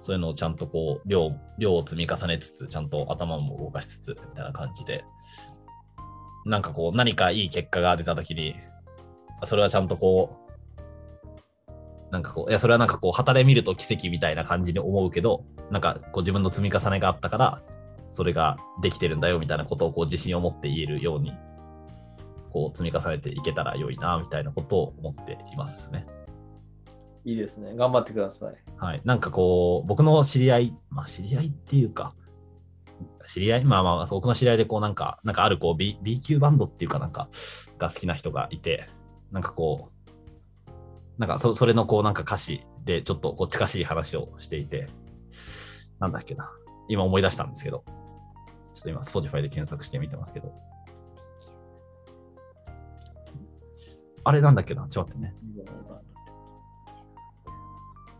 [0.05, 5.03] そういうのをちゃんとこう、量、量を積み重ねつつ、ちゃんと頭も動かしつつ、みたいな感じで、
[6.45, 8.55] なんかこう、何かいい結果が出たときに、
[9.45, 10.37] それはちゃんとこ
[12.07, 17.63] う、なんかこう、いや、それはなんかこう、旗で見ると奇跡みたいな感じに思うけど、なんかこう自分の積み重ねがあったから、
[18.13, 21.33] それができてるんだよみたいなことをこう自信を持って言えるように、
[22.51, 26.05] こう積み重ねていけたら良いな、みたいなことを思っていますね。
[27.25, 27.75] いいですね。
[27.75, 28.55] 頑張ってください。
[28.77, 29.01] はい。
[29.03, 32.13] なんかこう、僕の知り合い、まあ知り合いっていうか、
[33.27, 33.65] 知り合い？
[33.65, 37.27] まあまあ、僕の知り合いでこうなんか、なんかあるこう B, B 級バンドっていうかなんか、
[37.79, 38.85] が好きな人がいて、
[39.31, 40.79] なんかこう、
[41.17, 44.87] なんかそそれのこうなんか歌詞でちょっとこう近しい話をしていて、
[45.99, 46.51] なんだっけな。
[46.89, 47.83] 今思い出したんですけど、
[48.75, 50.53] ちょっと今 Spotify で検索してみてますけど。
[54.23, 54.87] あれなんだっけな？
[54.87, 55.35] ちょっと待ってね。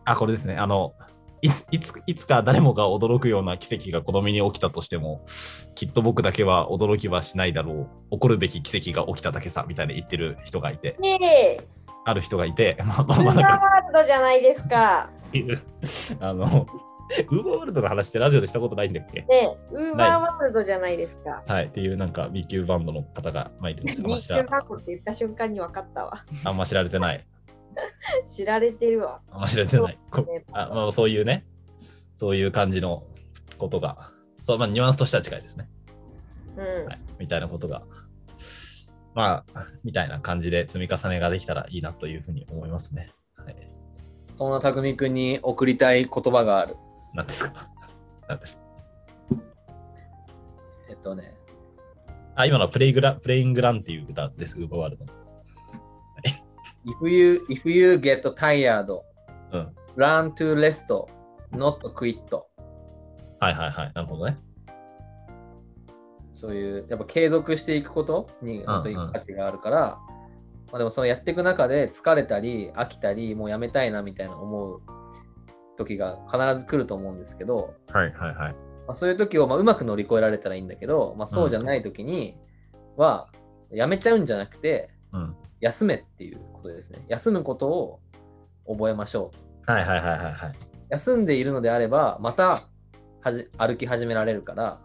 [0.06, 0.56] あ、これですね。
[0.56, 0.94] あの、
[1.42, 5.24] いついついつか誰もが驚くような奇跡が子供に起きたとしても、
[5.74, 8.12] きっと僕だけは驚きはしないだろう。
[8.12, 11.60] 起こるべき奇跡が起きただけさ、みたいな言ってる人がいて、ねえ、
[12.06, 15.10] ある人がいて、 まあウーバーまあまあなんかワールドじゃないですか。
[16.20, 16.44] あの、
[17.28, 19.20] ウーバーワールドの話ってラジオでしたことないんだっけ？
[19.20, 21.42] ねえ、ウーバーワールドじゃないですか。
[21.46, 21.66] はい。
[21.66, 26.22] っていうなんか B 級バンドの方がまあいるんですけど、まあ B 知ら級バンドって言った瞬間に分かったわ。
[26.44, 27.24] あんま知られてない。
[28.24, 29.20] 知られてるわ。
[29.30, 29.98] あ知られてない。
[30.52, 31.46] あまあ、そういうね、
[32.16, 33.04] そういう感じの
[33.58, 34.10] ことが、
[34.42, 35.68] そうまあ、ニュアンスとしては近いですね。
[36.56, 36.92] うんは。
[36.94, 37.82] い、みたいなことが、
[39.14, 43.08] まあ、みたいな感じで積み重ねができたらいいなというふうに思いますね。
[43.36, 43.56] はい。
[44.32, 46.76] そんな匠くんに送りたい言葉がある。
[47.14, 47.70] なんですか？
[48.28, 48.58] なんです？
[50.88, 51.34] えっとね、
[52.34, 55.12] あ、今のはプレイグラプレイングランっていう歌です、ウーバーワールドの。
[56.86, 58.86] If you, if you get tired,
[59.52, 59.74] うん。
[59.96, 60.86] run to rest,
[61.52, 62.16] not quit.
[63.40, 63.92] はいはいはい。
[63.94, 64.36] なるほどね。
[66.32, 69.98] そういう、やっぱ継続していくことに本当にうんうん価値があるから、
[70.70, 74.80] まあ、でもそのやっていく中で疲れたり飽きたりもうやめたいなみたいな思う
[75.76, 78.52] 時が必ず来ると思うんですけど、はいはいはい。
[78.86, 82.36] まあ、そういう時をまあうまく乗り越えられたらいいんだけど、まあ、そうじゃない時に
[82.96, 83.30] は、
[83.72, 85.36] やめちゃうんじゃなくてうん。
[85.60, 87.04] 休めっていうことですね。
[87.08, 88.00] 休むことを
[88.68, 89.32] 覚えましょ
[89.66, 89.70] う。
[89.70, 90.52] はいはいはいはいはい。
[90.90, 92.60] 休んでいるのであれば、また
[93.20, 94.78] はじ歩き始められるから、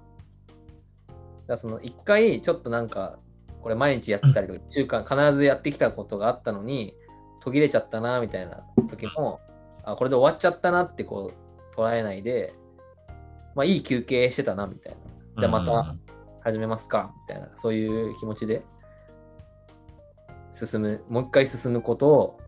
[1.47, 3.19] だその一回ちょっとなんか、
[3.61, 6.95] これ毎日やってたりとか、1週間必ずやってきたことがあったのに、
[7.41, 9.39] 途切れちゃったなみたいな時も、
[9.83, 12.53] あ、これで終わっちゃったなってこう捉えないで、
[13.55, 14.97] まあいい休憩してたなみたいな。
[15.39, 15.95] じゃあまた
[16.41, 18.63] 始めますかみたいな、そういう気持ちで
[20.51, 22.39] 進む、もう一回進むことを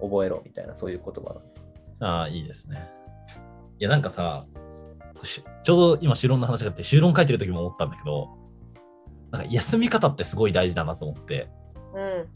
[0.00, 1.40] 覚えろみたいな、そういう言葉
[2.00, 2.88] ああ、いいですね。
[3.78, 4.46] いや、なんかさ、
[5.24, 8.28] しちょうど今、修論の話があって、修論書いてる時も思ったんだけど、
[9.30, 11.50] なんか休み方ってすごい大事だなと思って、
[11.94, 12.28] うん。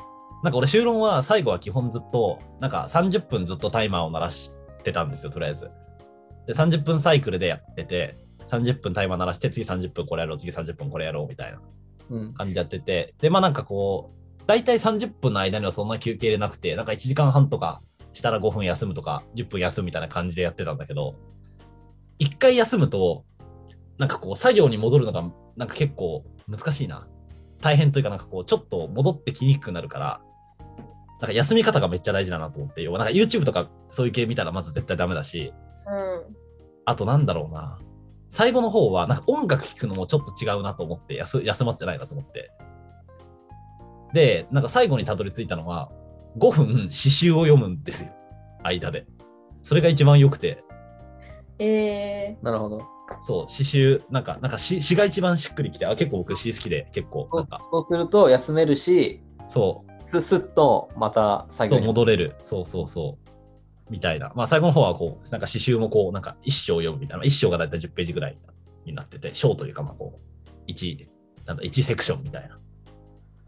[0.43, 5.71] なんか俺、修論は最後は基本ずっと、なんか30分ずっとタイマーを鳴らしてたんですよ、とりあえず。
[6.47, 8.15] で、30分サイクルでやってて、
[8.49, 11.61] 30分タイマー鳴らして、次30分これやろう、次30分これやろうみたいな
[12.11, 12.35] うん。
[12.35, 17.81] 感じでやってて、で、まあなんかこう、大体30分の間にはそんな休憩入れなくて、なんか1時間半とか
[18.13, 21.15] したら5分休むとか、10分休むみたいな感じでやってたんだけど、
[22.19, 23.25] 1回休むと、
[23.99, 25.25] なんかこう、作業に戻るのが、
[25.57, 27.07] なんか結構難しいな。
[27.61, 30.21] 大変というか、なんかこう、ちょっと戻ってきにくくなるから、
[31.21, 35.53] なんか休み方がめっちゃ大事だなと思って、なんか YouTube とかそういう系見たらまず絶対ダメだし、
[35.87, 36.37] うん。
[36.85, 37.79] あとなんだろうな。
[38.29, 42.51] 最後の方は、なんか音楽聴くのもちょっと違うなと思って、休休まってないなと思って。
[44.13, 45.91] で、なんか最後にたどり着いたのは、
[46.39, 48.13] 5分詩集を読むんですよ。
[48.63, 49.07] 間で。
[49.63, 50.65] それが一番良くて、
[51.59, 52.87] えなるほど。
[53.25, 62.35] そう、詩集、なんか、なんか詩詩が一番しっくりきて、あ、結構僕詩好きで、結構、なんか、そうすると休めるし、そう、すすっとまた作業戻れる。
[62.41, 63.19] そうそうそ
[63.89, 63.93] う。
[63.93, 64.33] みたいな。
[64.35, 67.25] まあ最後の方はこう、なんか詩集もこう、なんか一章読むみたいな。
[67.25, 68.39] 一章がだいたい10ページぐらい
[68.85, 70.21] になってて、章というかまあこう、
[70.67, 71.07] 一、
[71.47, 72.57] なんだ、一セクションみたいな。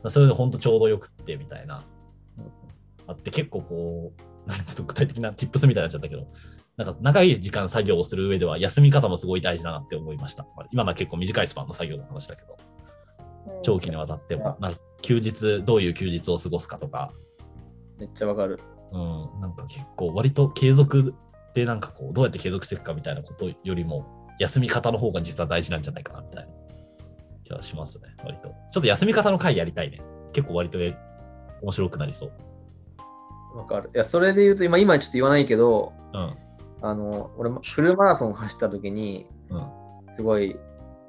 [0.05, 1.83] まあそれでほんとちょうどよくってみたいな。
[3.07, 4.12] あって結構こ
[4.47, 6.27] う、なんかちょっと具体的な tips みたいになっちゃったけど、
[6.77, 10.45] なんか長い時間作業をする上では休み方もすごい大事だなって思いました。
[10.57, 12.57] まあ、今のは結構短いスパンの作業の話だけど、
[13.62, 17.11] 長期にわたっても、なんか休日、どういう休日を過ごすかとか、
[17.99, 18.59] めっちゃわかる。
[18.93, 21.14] うん、なんか結構割と継続
[21.55, 24.07] でなんかこう、どうやって継続していくかみたいなことよりも、
[24.38, 26.63] 休み方の方が実は大事なんじゃないかなみたいな
[27.44, 28.48] 気がしますね、割と。
[28.48, 30.00] ちょっと休み方の回やりたいね。
[30.33, 33.59] 結構割と面白くなりそう。
[33.59, 33.90] わかる。
[33.94, 36.33] いや、それで言うと、今、今ちょっと言わないけど、うん。
[36.83, 39.57] あの、俺、フルマラソン走った時に、うん。
[39.57, 40.57] はすごい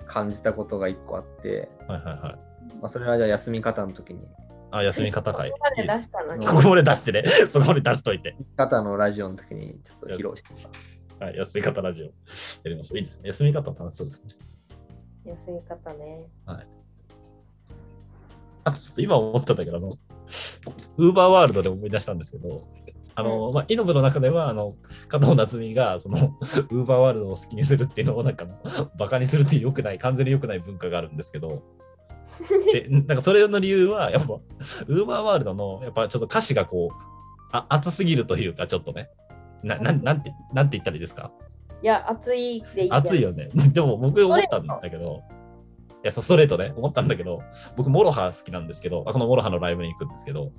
[0.08, 2.38] 感じたことが一個あって、いはいは
[2.72, 2.76] い。
[2.82, 4.20] まあ、それはじゃあ休み方の時に、
[4.72, 5.52] あ、休み方回。
[5.52, 6.36] ここまで出したの？
[6.36, 6.48] に。
[6.48, 7.24] ここまで出してね。
[7.48, 8.36] そこまで出しといて。
[8.58, 10.50] 方のラジオの時にちょっと披露して
[11.20, 11.26] た。
[11.26, 12.12] はい、休み方ラジオや
[12.66, 12.98] りましょう。
[12.98, 13.28] いいですね。
[13.30, 14.30] 休み方楽しそうですね。
[15.26, 16.28] 休み方ね。
[18.64, 19.90] あとちょっと今思ったんだけど、あの、
[20.98, 22.68] ウーバーワールドで思い出したんですけど、
[23.14, 24.76] あの、まあ、イノブの中では、あの、
[25.08, 26.18] 加藤夏美が、その、
[26.72, 28.46] ウーバーワールドを好きにするっていうのを、なんか、
[28.98, 31.62] バカにするっていう良くない、完全に良くない文化があるんですけど、
[32.74, 36.96] で、なんかそれの理由は、やっぱ、ウーバーワールドの、やっぱちょっと歌詞がこう、
[37.52, 39.10] あ熱すぎるというか、ちょっとね、
[39.64, 41.32] な、ななんて、なんて言ったらいいですか？
[41.86, 42.92] いや、暑いでいい。
[42.92, 43.48] 熱いよね。
[43.72, 45.22] でも僕思ったんだけど、
[46.04, 47.44] いや、そうストレートね、思ったんだけど、
[47.78, 50.52] 僕、モロハ好きなんですけど、あこのモロハのライブに行くんですけど、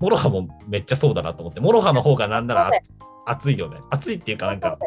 [0.00, 2.70] モロハもめっちゃそうだなと思って、モロハの方がなんならあ
[3.26, 3.80] 熱いよね。
[3.90, 4.78] 熱いっていうか、なんか、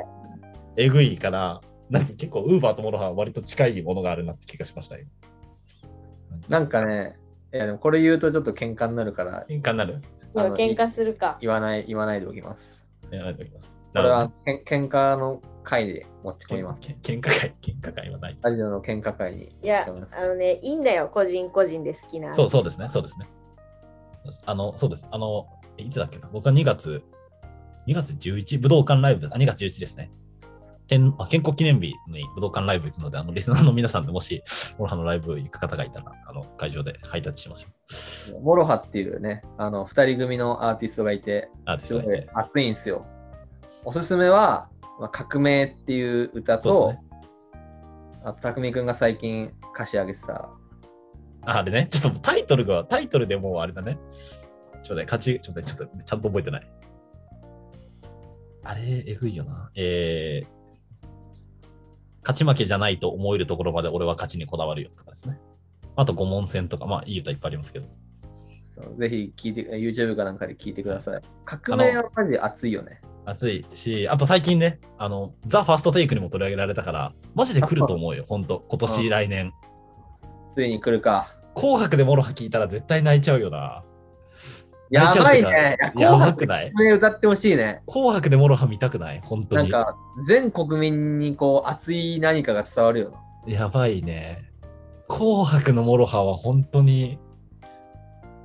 [0.75, 5.05] えぐいから、なんか結構、ウーバーとモロハは割と近いものがあるなって気がしましたよ。
[6.47, 7.15] なんかね、
[7.53, 9.99] いやでもこれ言うとちょっと喧嘩になるから喧嘩になる？
[10.33, 11.37] 喧嘩するか。
[11.41, 12.89] 言わない、言わないでおきます。
[13.11, 13.78] やらないときます。
[13.93, 16.81] これはけん喧嘩の会で持ち込みます。
[16.81, 18.37] けん喧嘩会、喧嘩会はない。
[18.41, 22.33] ラジオの喧嘩会にいや、持ち込みますあのね、いいんだよ、個人個人で好きな。
[22.33, 23.27] そうそうですね、そうですね。
[24.45, 25.07] あの、そうです。
[25.09, 25.47] あの、
[25.77, 26.29] えいつだっけな？
[26.31, 27.03] 僕は2月、
[27.87, 28.59] 2月 11?
[28.59, 30.11] 武道館ライブ、あ、2月11ですね。
[30.87, 34.43] 天あ建国記念日に武道館ライブ行くので、あの、リスナーの皆さんでもし、
[34.77, 38.41] モロハのライブ行く方がいたら、あの、会場でハイタッチしましょう。
[38.41, 42.27] モロハっていうね、あの、二人組のアーティストがいて、あ、ですすごいね。
[42.33, 43.05] 熱いんですよ。
[43.85, 46.99] おすすめは、まあ、革命っていう歌と、ね。
[48.23, 50.51] あと、匠くんが最近歌詞上げてた、
[51.45, 53.97] ああれね、ちょっとタイトルが、タイトルでもうあれだね。
[54.83, 56.67] ちょっとね、勝ち、ちょっとね、ちょっとちゃんと覚えてない。
[58.63, 59.71] あれ、えぐいよな。
[59.75, 60.47] えー、
[62.21, 65.39] 勝ち負けじゃないと思えるところまで俺は勝ちにこだわるよとかですね。
[65.95, 67.87] あと、五文銭とか、まあ、いい歌いっぱいありますけど。
[68.61, 71.21] そうぜひ聞いて、YouTube かなんかで聞いてください。
[71.45, 73.01] 革命はマジ熱いよね。
[73.29, 78.65] 熱いし、あと最近ね、あの、 THE FIRST TAKE にも取り上げられたから、マジで来ると思うよ、ほんと。
[78.69, 79.53] 今年、うん来年。
[80.53, 81.27] ついに来るか。
[81.55, 83.81] 紅白でモロハ聞いたら絶対泣いちゃうよな。
[84.89, 85.77] やばい泣ね。
[85.79, 87.81] やば紅白くない歌ってほしいね。
[87.85, 89.21] 紅白でモロハ見たくない？
[89.23, 89.69] 本当に。
[89.69, 93.11] なんか、全国民にこう、熱い何かが伝わるよ
[93.45, 93.53] な。
[93.53, 94.51] やばいね。
[95.07, 97.19] 紅白のモロハは本当に、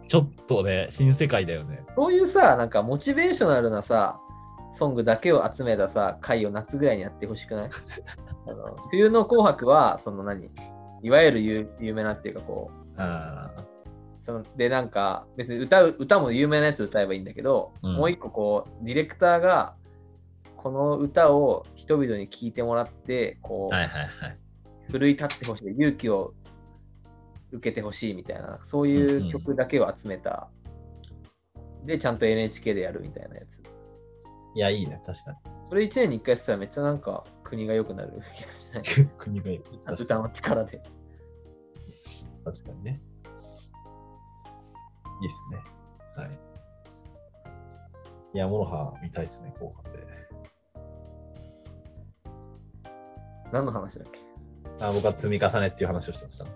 [0.06, 1.82] ちょっとね、新世界だよね。
[1.92, 4.18] そういうさ、なんかモチベーショナルなさ、
[4.74, 7.70] ソングだけを集めたさ、回を夏ぐらいにやってほしくない？
[8.48, 10.50] あの冬の紅白は、その何？
[11.02, 13.52] いわゆる有有名なっていうかこう、あ
[14.20, 17.96] そのでなんか別に歌う歌も有名なやつ歌えばいいんだけど、うん。
[17.96, 19.74] もう一個こうディレクターが
[20.56, 24.38] この歌を人々に聴いてもらってこう、はいはいはい。
[24.90, 26.34] 奮い立ってほしい勇気を
[27.52, 30.48] 受けてほしいみたいなそういう曲だけを集めた、
[31.84, 33.62] でちゃんと NHK でやるみたいなやつ
[34.54, 39.10] いや、いいね、確かそれ1年に1回やってたらめっちゃなんか国が良くなる気がしないに。
[39.18, 39.58] 国がいい。
[39.58, 40.82] 確か歌の力でに
[42.44, 43.00] 確かにね。
[45.22, 45.58] いいっすね。
[46.16, 46.38] はい。
[48.34, 50.04] いや、モロハ見たいっすね、後半で。
[53.52, 54.20] 何の話だっけ？
[54.84, 56.44] あ僕は積み重ねっていう話をしてました。
[56.44, 56.50] こ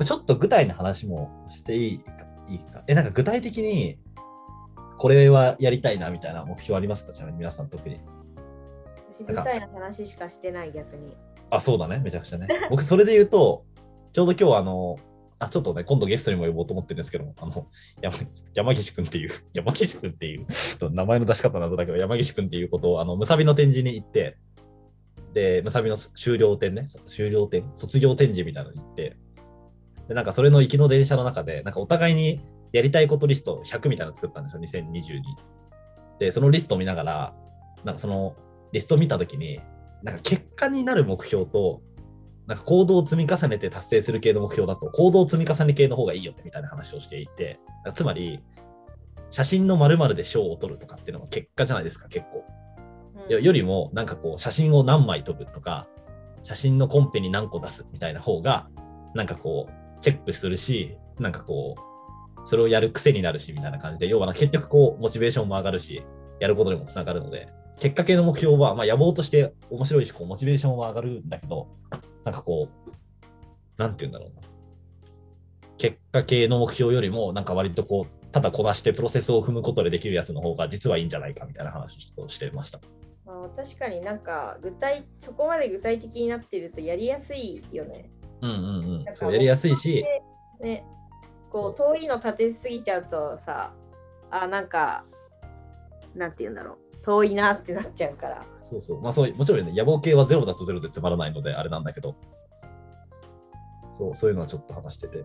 [0.00, 2.82] れちょっと具体の話もしていいかいいか？
[2.86, 3.98] え、なんか具体的に
[5.06, 7.12] これはやりたいなみたいな目標ありますか？
[7.12, 8.00] ちなみに皆さん特に。
[9.08, 11.16] 私、舞台の話しかしてない、逆に。
[11.48, 12.48] あ、そうだね、めちゃくちゃね。
[12.70, 13.64] 僕それで言うと、
[14.12, 14.96] ちょうど今日あの、
[15.38, 17.68] あ、ちょっとね、今度ゲストにも呼ぼうと思ってるんですけども、あの、
[18.02, 18.16] 山
[18.52, 20.46] 山岸くんっていう、山岸くんっていう、
[20.90, 24.38] 名前の出し方謎だけど、山岸くんっていうことを、あの、むさびの展示に行って、
[25.34, 29.16] で、むさびの終了展ね、終了展、卒業展示みたいなのに行って、
[30.08, 32.40] で、なんかそれの行きの電車の中で、なんかお互いに
[32.76, 35.22] やりたいことリスト100みたいなの作ったんですよ、2022。
[36.18, 37.34] で、そのリストを見ながら、
[37.84, 38.34] なんかその
[38.72, 39.60] リストを見たときに、
[40.02, 41.80] なんか結果になる目標と、
[42.46, 47.58] なんか行動を積み重ねて達成する系の目標だと、行動を積み重ね系の方がいいよねみたいな話をしていて、
[47.94, 48.40] つまり、
[49.30, 52.44] 写真の〇〇で賞を取るとかっていうのは結果じゃないですか、結構。
[53.30, 55.88] よよりも、なんかこう、写真を何枚撮るとか、
[56.42, 58.68] 写真のコンペに何個出すみたいな方が、
[59.14, 61.95] なんかこう、チェックするし、なんかこう、
[62.46, 66.02] それをやる癖になるし、みたいな感じで、要はな結局こう、モチベーションも上がるし、
[66.40, 71.68] やることにもつながるので、結果系の目標は、まあ、野望として面白いし、こうモチベーションは上がるんだけど、
[72.24, 72.90] なんかこう、
[73.76, 74.42] なんて言うんだろうな。
[75.76, 82.80] 結果系の目標よりも、なんか割とこう、ただこなしてプロセスを踏むことでできるやつの方が実はいいんじゃないかみたいな話をちょっとしてました。
[83.26, 88.10] あー確かになんか具体そこまで具体的になってるとやりやすいよね。
[88.42, 90.04] うんうんうんそうやりやすいし、
[90.60, 90.84] ね、
[91.50, 93.72] こう遠いの立てすぎちゃうとさ、
[94.30, 95.04] あなんか、
[96.14, 98.42] なんて言うんだろう、遠いなってなっちゃうから。
[98.62, 99.00] そうそう。
[99.00, 102.16] まあそう、もちろんね、野望系はゼロだとゼロでつまらないので、あれなんだけど、
[103.96, 105.24] そう、そういうのはちょっと話してて。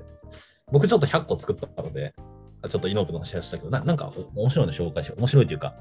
[0.72, 2.14] 僕ちょっと100個作ったので、
[2.62, 5.20] あちょっとイノープのシェアしたけど、ななんかお面白いの紹介しよう。
[5.20, 5.76] 面白いというか、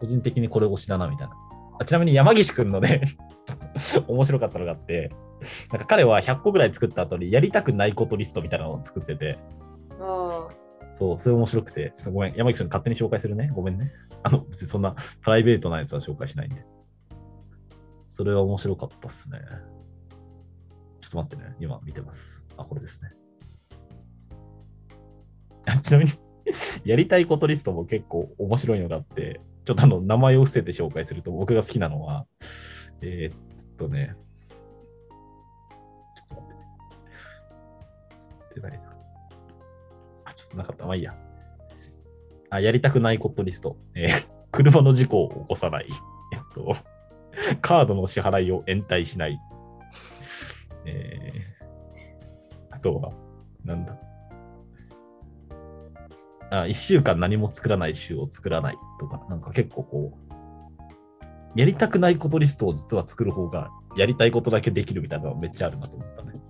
[0.00, 1.34] 個人的にこれ推しだなみたいな。
[1.80, 3.02] あちなみに山岸くんのね、
[4.06, 5.10] 面白かったのがあって、
[5.72, 9.38] なんか彼は100個ぐらい作った後にやりたくないことリストみたいなのを作ってて、
[10.00, 10.48] あ
[10.94, 13.50] そう、それ面白くて、ちょっとごめん、山岸くん勝手に紹介するね。
[13.52, 13.90] ごめんね。
[14.22, 16.64] あの、別にそんなプライベートなやつは紹介しないんで。
[18.06, 19.40] それは面白かったっすね。
[21.00, 21.56] ちょっと待ってね。
[21.58, 22.46] 今見てます。
[22.56, 23.10] あ、これですね。
[25.66, 26.12] あ ちなみに、
[26.84, 32.26] やりたいことリストも結構面白いのがあって、ちょっとあの、名前を伏せて紹介すると、僕が好きなのは、
[33.02, 33.36] えーっ
[33.76, 34.14] とね、
[38.54, 38.78] 出ないな。
[40.24, 40.84] あ、ちょっとなかった。
[40.86, 41.12] まあいいや。
[42.50, 43.76] あ、やりたくないことリスト。
[43.94, 45.88] えー車の事故を起こさない。
[46.32, 46.76] えっと、
[47.60, 49.38] カードの支払いを延滞しない。
[50.86, 53.12] えー、あとは、
[53.64, 53.98] なんだ。
[56.50, 60.12] あ、一週間何も作らない週を作らないとか、なんか結構こ
[61.56, 66.40] う、やりたくないことリストを実は作る方が、やりたいことだけできるみたいなのがめっちゃあるなと思ったね。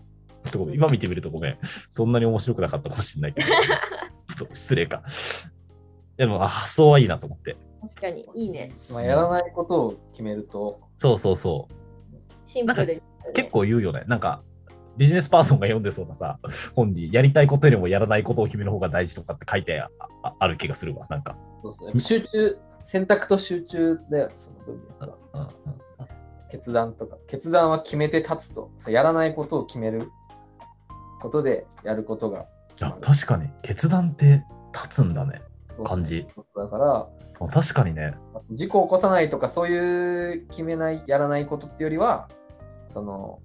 [0.45, 1.59] ちょっとごめん今見てみるとごめん。
[1.91, 3.47] そんなに面白くなかったかもしれないけど、
[4.37, 5.03] ちょっと失礼か。
[6.17, 7.57] でも、あ発想はいいなと思って。
[7.81, 8.71] 確かにいいね。
[8.91, 11.75] まあ、やらないことを決めると、そうそうそう。
[12.45, 13.03] シンプルで、
[13.35, 14.05] 結構言うよね。
[14.07, 14.43] なんか、
[14.97, 16.39] ビジネスパーソンが読んでそうなさ、
[16.75, 19.85] 本にやりたいことよりもやらないことを決める方が大事とかって書いて
[20.39, 21.07] ある気がするわ。
[21.11, 21.37] なんか。
[21.61, 25.49] そうそう集中、選択と集中だよ、その分野は
[26.51, 27.17] 決断とか。
[27.27, 30.11] 決断は決めて立つと、やらないことを決める
[31.25, 32.45] ことでやることが
[32.77, 32.99] 決あ。
[33.01, 35.41] 確かに、決断って立つんだね。
[35.71, 36.27] そう感じ。
[36.55, 37.09] だから、
[37.41, 38.15] あ確かにね。
[38.51, 42.29] 事故を起こさないとか、そういう決めない、やらないことってよりは、
[42.87, 43.41] その、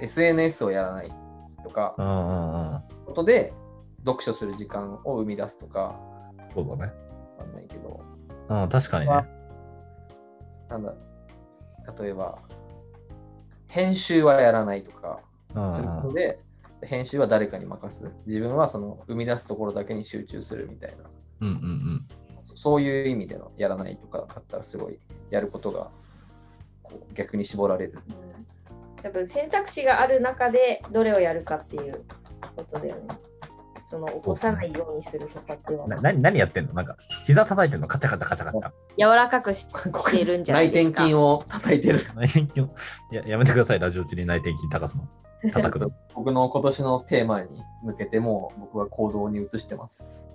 [0.00, 1.10] SNS をやらない
[1.62, 2.80] とかう、んうんうん。
[3.04, 3.52] ことで、
[4.06, 6.00] 読書する時間を生み出すとか、
[6.54, 6.92] そうだね。
[7.38, 8.00] わかんないけど、
[8.48, 9.26] うん、確かにね。
[10.70, 10.94] なんだ、
[12.02, 12.38] 例えば、
[13.68, 15.20] 編集はやらないとか
[15.54, 16.40] うんするうんことで、
[16.82, 18.10] 編集は誰かに任す。
[18.26, 21.04] 自分はその生み出すところだけに集中するみたいな、
[21.40, 22.00] うんうんうん。
[22.40, 24.98] そそういう意味でのやらないとかだったらすごい
[25.30, 25.90] やることが
[26.82, 27.94] こう逆に絞られる。
[28.08, 28.44] うん
[29.02, 32.04] 多分選択肢がある中でどれをやるかっていう
[32.56, 33.18] ことだよね。
[33.84, 36.72] その起こさないようにするとかっていうのはな何何やってんの？
[36.72, 37.86] なんか、膝叩いてんの？
[37.86, 38.70] カチャカチャカチャカチャ。
[38.96, 41.02] 柔らかくししているんじゃない内ですか。
[41.02, 41.98] 転筋を叩いてる。
[42.14, 42.74] 内転筋を
[43.12, 45.06] ややめてください、ラジオ中に内転筋高すの。
[45.52, 45.90] 叩くの。
[46.14, 50.28] 僕の今年のテーマに向けてもう僕は行動に移してます。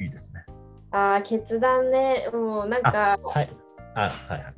[0.00, 0.44] いいですね。
[0.90, 2.28] ああ、決断ね。
[2.32, 3.48] もうなんか、はい。
[3.94, 4.54] あ、はいはい。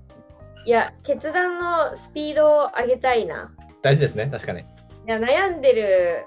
[0.67, 3.53] いや、決断のスピードを上げたいな。
[3.83, 4.61] 大事ですね、確かに。
[4.61, 4.65] い
[5.07, 6.25] や、悩んでる、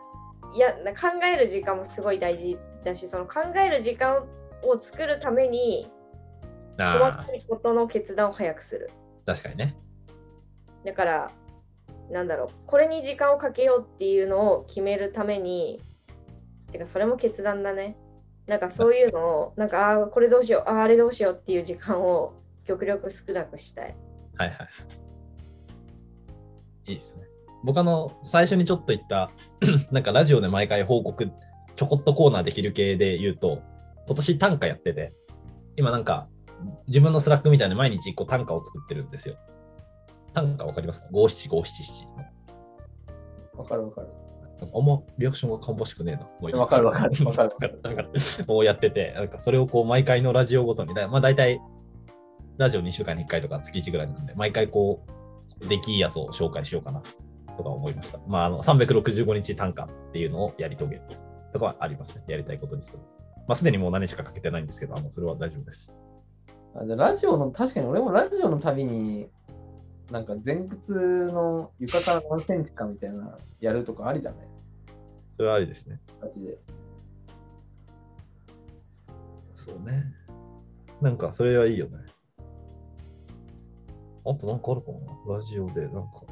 [0.56, 4.28] いや、な考える時間もすごい大事だし、その考える時間
[4.64, 5.88] を作るために、
[6.78, 8.90] 細あかいことの決断を早くする。
[9.26, 9.76] あ、確かにね。
[10.86, 11.32] だから、
[12.12, 15.80] なんだろう、これに時間をかけようっていうのを決めるために、
[16.72, 17.98] てか、それも決断だね。
[18.48, 22.34] なんかそういうのを、なんか、ああ、これどうしよう、ああ、あれどうしようっていう時間を
[22.66, 23.96] 極力少なくしたい。
[24.38, 24.56] はいは
[26.88, 26.92] い。
[26.92, 27.24] いいですね。
[27.64, 29.30] 僕あの、最初にちょっと言った、
[29.92, 31.30] なんかラジオで毎回報告、
[31.76, 33.62] ちょこっとコーナーできる系で言うと、
[34.06, 35.12] 今年短歌やってて、
[35.76, 36.30] 今なんか、
[36.88, 39.36] 自分の Slack みたいに毎日1個短歌を作ってるんですよ。
[40.38, 41.08] 短歌わかりますか？
[41.12, 42.12] 五七五七七の。
[43.58, 44.08] わかるわかる。
[44.74, 46.22] あんまリアクションが芳しくねえな。
[46.24, 48.10] もういいわかるわかる わかるだから、
[48.48, 51.62] こうやってて、なんかそれをこう毎回のラジオごとに、だまあ大体、
[52.58, 55.06] ラジオ2週間に1回とか月1ぐらいなんで、毎回こ
[55.62, 57.02] う、できいいやつを紹介しようかな
[57.56, 58.20] とか思いました。
[58.28, 61.02] まあ、あの365日単価っていうのをやり遂げる
[61.54, 62.24] とかはありますね。
[62.28, 63.04] やりたいことにする。
[63.48, 65.96] まあ、すでにもう何しかかけてないんですけど、あのそれは大丈夫です。
[66.76, 69.30] あじゃあラジオの、確かに俺もラジオのたびに、
[70.12, 74.38] なんか前屈の床から何センチかみたいなやるとかありだね。
[75.32, 76.00] それはありですね。
[76.22, 76.58] マジで。
[79.54, 80.04] そうね。
[81.02, 82.00] なんか、それはいいよね。
[84.26, 86.24] あとなんかあるかなラジオで、なんか。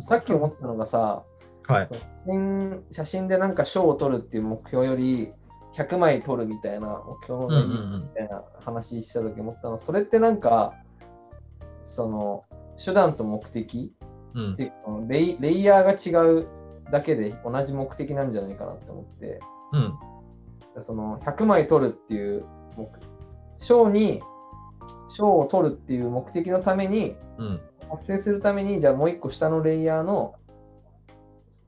[0.00, 1.24] さっき思ったのがさ、
[1.66, 1.88] はい。
[1.88, 1.96] 写
[2.26, 5.32] 真写真でなんか賞を取るっていう目標より
[5.74, 10.74] 100枚取るみたいな目標のみたいな話した時思ったの、それってなんか
[11.90, 12.44] その
[12.82, 13.92] 手段と目的
[14.34, 14.76] うんっていうか
[15.08, 16.46] レイレイヤーが違う
[16.92, 19.40] だけで同じ目的なんじゃないかなって思って
[19.72, 19.94] うん。
[20.82, 22.44] その100枚取るっていう
[22.78, 22.86] 目
[23.58, 24.22] 賞に
[25.08, 27.60] 賞を取るっていう目的のためにうん。
[27.90, 30.36] 達成するためにじゃあもう一個下のレイヤーの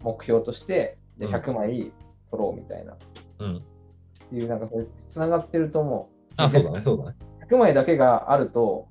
[0.05, 1.93] 目標としてでうん100枚
[2.31, 2.97] 取ろうみたいな、っ
[3.41, 3.59] うん。
[4.31, 6.33] ていうなんかそれつながってると思う。
[6.37, 7.17] あ、そうだね、そうだね。
[7.51, 8.89] 100枚だけがあると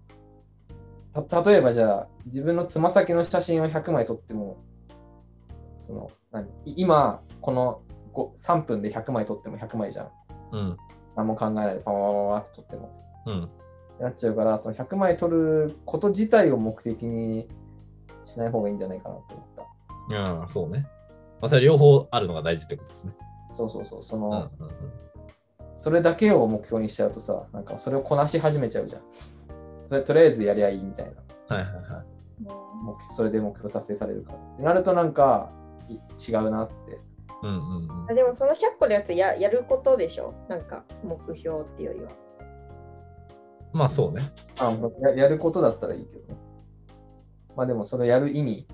[1.14, 4.64] た例えばじゃあ自分のつま先の写真を100枚撮っても
[5.78, 6.48] その何？
[6.66, 7.82] い今この
[8.14, 10.10] ご3分で100枚撮っても100枚じゃん。
[10.52, 10.78] うん。
[11.16, 12.98] 何も考えないでパワパワって撮っても。
[13.26, 13.50] うん。
[14.00, 17.48] なっちゃうからその100枚撮ること自体を目的に
[18.24, 19.48] しない方がいいんじゃないかなと思っ
[20.10, 20.18] た。
[20.18, 20.88] ああ、そうね。
[21.42, 23.14] まあ、それ両方あるのが大事ってことですね。
[23.50, 24.04] そうそうそう。
[24.04, 24.24] そうん。
[24.24, 24.42] うの、ん。
[24.42, 24.50] うん
[25.74, 29.02] それだけを目標にしちゃうとさ、なんかそれをこなし始めちゃうじゃん。
[29.92, 31.22] それとりあえずやりゃいいみたいな。
[31.54, 32.06] はいはいはい。
[33.10, 34.38] それで目標達成されるから。
[34.38, 35.50] ってなるとなんか
[35.90, 36.74] い違うなって。
[37.44, 38.14] うんうんうんあ。
[38.14, 40.34] でもその100個のやつややることでしょ？
[40.48, 42.12] なんか目標っていうよりは。
[43.74, 44.22] まあそうね。
[44.60, 46.40] あややることだったらいいけどね。
[47.58, 48.68] まあでもそれやる意味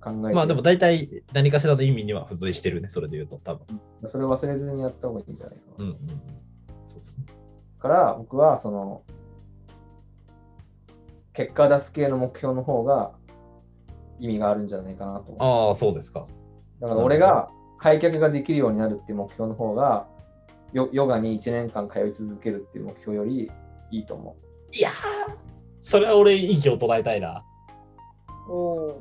[0.00, 0.34] 考えて。
[0.34, 3.80] まあでも大体何かしらの意味には付随してるね、それで言うと、多分。
[4.06, 5.84] それを忘れずにやった方がいいんじゃないかな。
[5.84, 5.98] うんうんうん。
[6.84, 7.26] そうですね。
[7.80, 9.02] から僕はその
[11.32, 13.12] 結果出す系の目標の方が
[14.18, 15.68] 意味があるんじゃないかなと思う。
[15.68, 16.26] ああ、そうですか。
[16.80, 20.06] だから俺が開脚ができるようになるっていう目標の方が
[20.72, 23.50] ヨヨガに1年間通い続けるっていう目標より
[23.90, 24.36] いいと思
[24.72, 24.92] いやー、
[25.82, 27.44] それは俺、いい気を捉えたいな。
[28.48, 29.00] おお。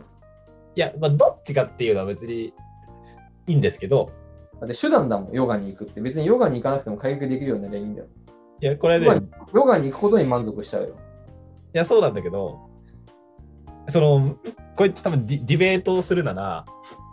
[0.75, 2.53] いや、まあ、どっちかっていうのは別に
[3.47, 4.09] いいんですけど、
[4.57, 4.59] う。
[4.61, 6.01] だって手段だもん、ヨガに行くって。
[6.01, 8.07] 別にヨガに行かなくても開脚できるようになりゃいいんだよ。
[8.61, 10.95] いや、これね、いヨガにヨガに行くことに満足しちゃうよ。
[11.73, 12.69] や、そうなんだけど、
[13.87, 14.37] その、
[14.75, 16.65] これ多分ディディベートをするなら、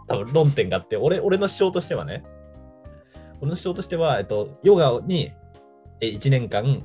[0.08, 2.24] 多分論点があって、俺俺の主張としてはね、
[3.40, 5.32] 俺の主張としては、えっと、ヨガに
[6.00, 6.82] え1年間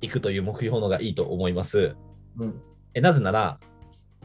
[0.00, 1.96] 行くという目標の方がいいと思います。
[2.38, 2.60] うん。
[2.94, 3.60] えなぜなら、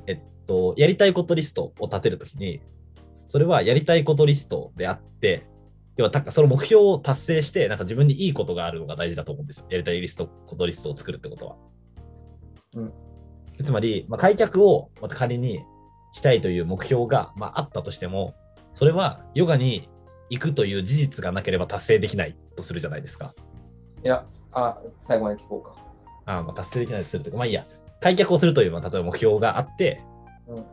[0.07, 2.61] えっと、やりたいことリストを立てるときに、
[3.27, 5.47] それはやりたいことリストであって、
[5.95, 9.67] 要はたその目標を達成して、なんか自分にいいことがあるのが大事だと思うんですよ。
[9.69, 11.55] やりたいリスト、ことリストを作るってことは。
[12.76, 12.93] うん
[13.61, 15.63] つまり、まあ、開脚をまた仮に
[16.11, 18.36] したいという目標が、まあ、あったとしても、
[18.74, 19.89] それはヨガに
[20.30, 23.34] 行くという事実がなければ達成できないとするじゃないですか。
[24.03, 25.76] いや、あ、最後まで聞こうか。
[26.26, 27.65] あまあ達成できないとするというか、まあいいや、
[28.01, 30.01] 開脚をするという、まあ、例えば目標があって、
[30.47, 30.65] うん。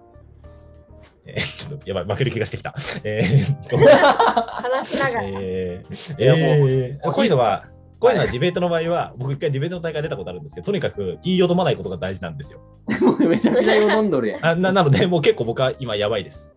[1.27, 2.75] えーちょっとやばい、負ける気がしてきた。
[3.05, 5.27] えーっと、 話しながら。
[5.27, 7.67] えーいやもうえーこういうのは、
[8.01, 12.61] こういうのはディベートの場合は、僕一回ディベートの大会出たことあるんですけど、とにかく言いよどまないことが大事なんですよ。
[13.03, 14.47] も うめちゃくちゃ飲んどるやん。
[14.47, 16.55] あ ななので、もう結構僕は今やばいです。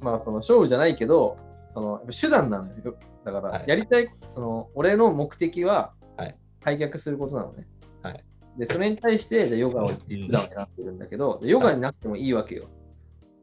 [0.00, 2.94] まあその勝負じゃないけど、その手段なのよ。
[3.24, 7.66] だから、はいやりたい、その俺の目的ははい開脚することなのね。
[8.02, 8.24] はい
[8.56, 9.98] で、それに対して、じゃあヨガを普
[10.30, 12.64] 段やってるんだけど、でヨガになくてもいいわけよ。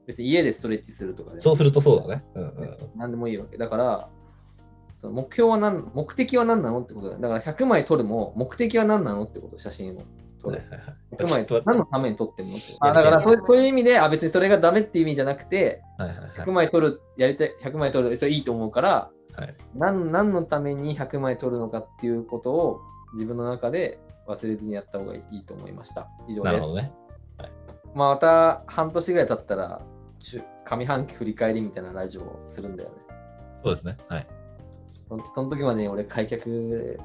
[0.06, 2.24] 別に家でストレッチするとかそうするとそうだね。
[2.36, 3.58] うんうん、何でもいいわけ。
[3.58, 4.10] だから、
[4.96, 7.20] その目標は何、目的は何なのってことだよ。
[7.20, 10.02] だから100枚撮るも目的は何なのってこと、写真を
[10.42, 10.58] 撮る。
[10.58, 12.66] はいはいはい100枚何のために撮ってんのって。
[12.82, 22.82] あだからそうそういう意味で、あ、別にそれがダメって意味じゃなくて、はいはいはい100枚撮る、やりたい、100枚撮る、それいいと思うから、はい何何のために100枚撮るのかっていうことを
[23.14, 26.08] 自分の中で忘れずにやった方がいいと思いました。
[26.28, 26.52] 以上です。
[26.52, 26.94] なるほどね。
[27.94, 29.82] まあ、また半年ぐらい経ったら、
[30.20, 32.96] 上半期振り返りみたいなラジオをするんだよね。
[33.64, 33.98] そうですね。
[34.10, 34.28] はい。
[35.08, 36.98] そその時までに俺、開脚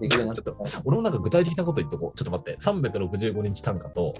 [0.00, 2.18] できるなっちょっと俺もなんか具体的なこと言っとこう。
[2.18, 2.56] ちょっと待って。
[2.60, 4.14] 365日単価と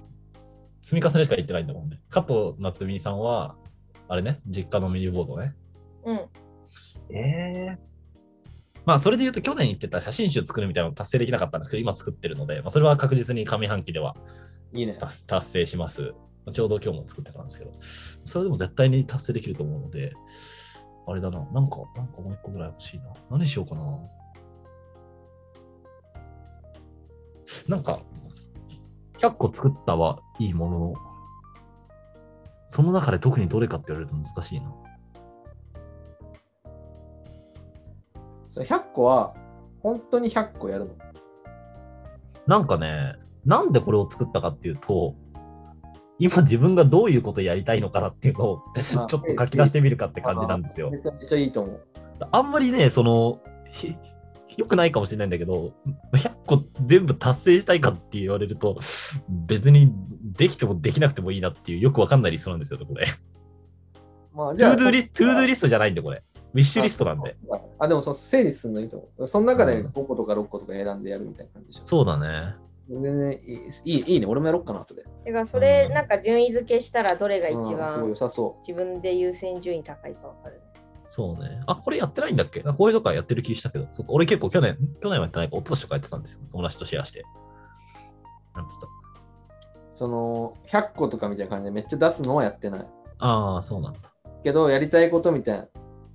[0.80, 2.00] 積み重ねしか言ってないんだもんね。
[2.08, 3.56] 加藤夏美さんは、
[4.08, 5.54] あれね、実家のメニボードね。
[6.04, 6.16] うん。
[7.14, 7.78] ええ
[8.84, 14.16] まあ、それで言うと、去年言ってた写真集作るみたいなの達成できなかったんですけど、今作ってるので、まあ、それは確実に上半期では
[14.72, 14.94] いいね。
[14.98, 16.14] 達達成します。
[16.52, 20.12] ちょうど今日も作ってたんですけど、それでも絶対に達成できると思うので、
[21.06, 23.12] あれだな、なんか、なんかもう一個ぐらい欲しいな。
[23.30, 23.82] 何しようかな。
[27.68, 28.00] なんか、
[29.18, 30.94] 100個作ったはいいものの、
[32.68, 34.72] その中で特にどれかって言われると難しいな。
[38.48, 39.34] それ100個は、
[39.80, 40.94] 本当に100個やるの
[42.46, 45.14] なんかね、なんでこれを作ったかっていうと、
[46.22, 50.88] 今自分がどういうことやりたいのかなっていうのを ちょっと書き出してみるかって感じなんですよ。
[50.92, 51.80] めちゃめちゃいいと思う。
[52.30, 53.96] あんまりね、その、ひ
[54.56, 55.72] 良くないかもしれないんだけど、
[56.12, 58.78] 100個全部達成したいかって言われると、
[59.28, 59.92] 別に
[60.22, 63.06] できてもできなくてもいいなっていう、よくわかんないリストなんですよね、これ。
[64.32, 66.22] まあ、じゃあ to do list、to do list じゃないんで、これ。
[66.54, 67.36] wish list なんで。
[67.78, 69.26] あ、でもそう整理するのいいと思う。
[69.26, 71.86] その中でうん5個とか6個とか選んでやるみたいな感じでしょ。
[71.86, 72.54] そうだね。
[72.92, 74.26] 全然いいいいいいね。
[74.26, 75.04] 俺もやろうかな、後で。
[75.24, 80.62] てか、それなんか順位付けしたらどれが一うんすごい番良さそ自分で優先順位高いかわかるね。
[81.08, 81.62] そうね。
[81.66, 82.60] あ、これやってないんだっけ？
[82.62, 86.40] こういうとかやってる気したけど、そっか俺結構去年、去年はやってないか、一昨年とかやってたんですよ。
[86.50, 87.22] 友達とシェアして。
[88.54, 88.88] なんつったう。
[89.90, 92.86] その、100個とかみたいな感じでめっちゃ出すのはやってない。
[93.18, 94.00] ああ、そうなんだ。
[94.42, 95.68] けど、やりたいことみたいな、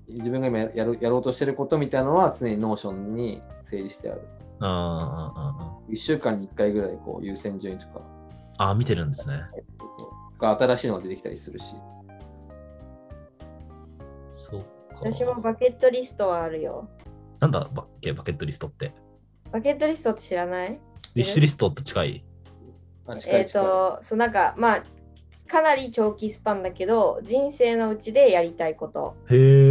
[0.07, 4.27] 自分が今やるやろうとしてることみたいなのは常に Notion に整理してある。
[4.59, 8.03] あーあー、あーあ1週間に1回ぐらいこう優先順位とか、ー
[8.57, 9.43] あー、見てるんですね。
[9.97, 11.75] そう新しいのが出てきたりするし。
[14.27, 14.67] そっか。
[15.11, 16.87] 私も bucket list はあるよ。
[17.39, 18.93] なんだバッケバケットリストって？
[19.51, 20.73] バケットリストって知らない？
[20.73, 22.23] ウィッシュリストと近い？
[23.07, 24.83] えっ、あ近い近いと、そうなんか、まあ、
[25.47, 29.66] かなり長期スパンだけど、人生のうちでやりたいことへえ。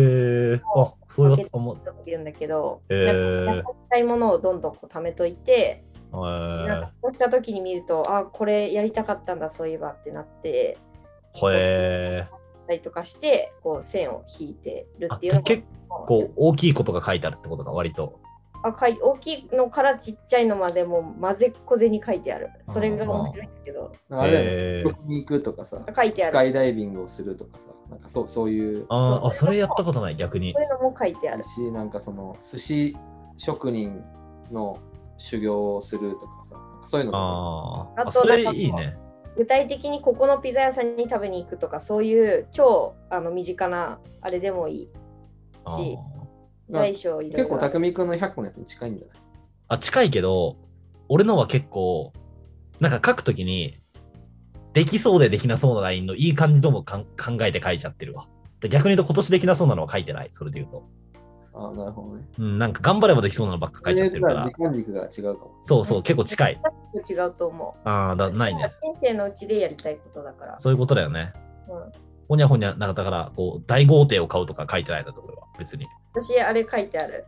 [0.75, 1.77] あ、そういうこと思う。
[1.77, 18.21] って言うんだけど、へーなんかやりたいものをどんどんこう貯めといて、へなんかこうした時に見ると、あ、これやりたかったんだ、そういえばってなって、ーへしたりとかして、こう線を引いてるーっていうのあ結構大きいことが書いてあるってことが割と。
[18.63, 22.51] あかい大きいのからちっちゃいのまでも混ぜっこぜに書いてある。
[22.67, 23.93] それが面白いんだけど。
[24.11, 24.51] あれだよね。
[24.51, 24.89] へー。
[24.89, 26.33] 旅行に行くとかさ、書いてある。
[26.33, 28.75] スカイダイビングをするとかさ、なんかそうそういう。
[28.75, 30.53] そうあーあ、それやったことない、逆に。
[30.53, 30.63] そう。
[30.63, 31.43] いうのも書いてある。
[31.43, 32.97] し、なんかその寿司
[33.37, 34.03] 職人
[34.51, 34.79] の
[35.17, 37.23] 修行をするとかさ、なんかそういうのとか。
[37.23, 38.01] あー。
[38.01, 38.95] あ、あとそれなんかいいね。
[39.37, 44.89] 具体的にここのピザ屋さんに食べに行くとか、そういう超あの身近なあれでもいい
[45.67, 46.16] あし、ー
[46.71, 47.37] 大小いろいろ。
[47.37, 49.19] 結構匠君の100個のやつに近いんじゃない？
[49.69, 50.57] あ、近いけど、
[51.09, 52.13] 俺のは結構、
[52.81, 53.75] なんか書くときに、
[54.73, 58.27] できそうでできなそうなラインのいい感じともかん考えて書いちゃってるわ。
[58.61, 60.89] で逆に言うと今年できなそうなのは書いてない、それで言うと。
[61.59, 62.23] あなるほどね。
[62.39, 64.63] うん、なんか頑張ればできそうなのばっか書いちゃってるから時。
[64.63, 65.53] 間軸が違うかも。
[65.63, 66.61] そうそう、結構近い。
[67.09, 67.89] 違うと思う。
[67.89, 68.71] ああ、だないね。
[68.83, 70.61] 人生のうちでやりたいことだから。
[70.61, 71.33] そういうことだよね。
[71.69, 71.93] うん、
[72.29, 75.45] ほにゃほにゃ、なんかだから、こう、大豪邸を買うとか書いてないんだと、これは。
[75.59, 75.87] 別に。
[76.17, 77.27] 私、あれ書いてある。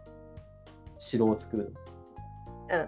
[0.99, 1.74] 城を作る。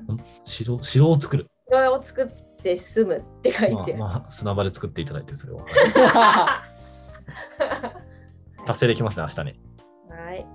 [0.08, 0.16] うん。
[0.44, 1.46] 城、城を作る。
[1.68, 2.26] それを作っ
[2.62, 3.96] て住むって書いてある。
[3.98, 5.62] まあ、まあ、砂場で作っていただいて、それは。
[8.66, 9.60] 達成できますね、明日に。
[10.08, 10.46] はい。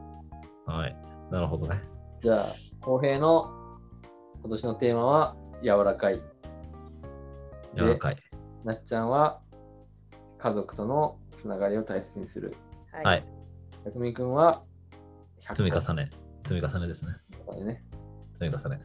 [0.66, 0.98] はい。
[1.30, 1.80] なるほどね。
[2.22, 2.48] じゃあ、
[2.82, 3.52] 浩平の
[4.42, 6.20] 今年のテーマは柔らかい。
[7.76, 8.18] 柔らかい。
[8.64, 9.42] なっちゃんは
[10.40, 12.56] 家族とのつながりを大切にする。
[12.92, 13.04] はい。
[13.04, 13.26] はい。
[13.84, 14.75] 匠君は100
[15.50, 16.10] 積み重ね。
[16.44, 17.12] 積み重ねですね。
[17.66, 17.84] ね。
[18.38, 18.82] 積み重ね。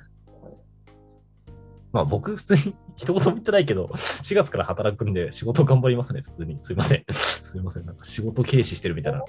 [1.93, 6.59] まあ僕、普通に一言も言ってないけど、4月から働くんで仕事頑張りますね、普通に。
[6.63, 7.05] すいません。
[7.11, 7.85] すいません。
[7.87, 9.25] なんか仕事軽視してるみたいな。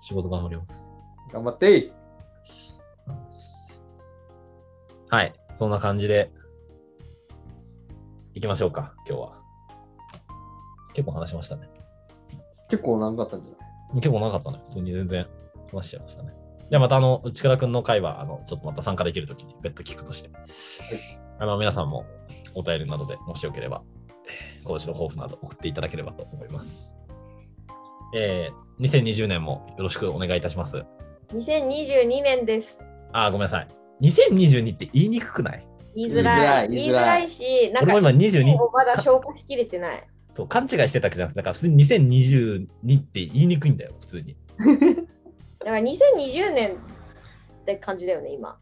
[0.00, 0.90] 仕事頑張ります。
[1.32, 1.92] 頑張ってい
[5.10, 5.34] はい。
[5.54, 6.32] そんな感じで、
[8.34, 9.42] 行きましょうか、今日は。
[10.94, 11.68] 結構話しましたね。
[12.70, 13.56] 結構長かったんじゃな
[13.92, 13.94] い？
[14.00, 14.60] 結構長かったね。
[14.64, 15.26] 普通に全然
[15.72, 16.30] 話しちゃいましたね。
[16.70, 20.30] じゃあまたあの、内倉くんの会は、あの、ちょっとまた参加できるときに別途聞くとして。
[21.38, 22.06] あの、皆さんも
[22.54, 23.82] お便りなどでもしよければ、
[24.26, 26.94] えー今年の抱負など送っていただければと思います。
[28.14, 30.84] えー、2020年もよろしくお願いいたします。
[31.34, 32.78] 2022年です。
[33.12, 33.68] あー、ごめんなさい。
[34.02, 35.66] 2022って言いにくくない？
[35.94, 36.68] 言いづらい。
[36.68, 40.08] 言いづづらいし、なんか今22をまだ消化しきれてない。
[40.34, 42.66] そう勘違いしてたわけじゃなくて、だから普通に2022
[43.00, 44.36] って言いにくいんだよ、普通に。
[45.64, 48.58] だから2020年って感じだよね、今。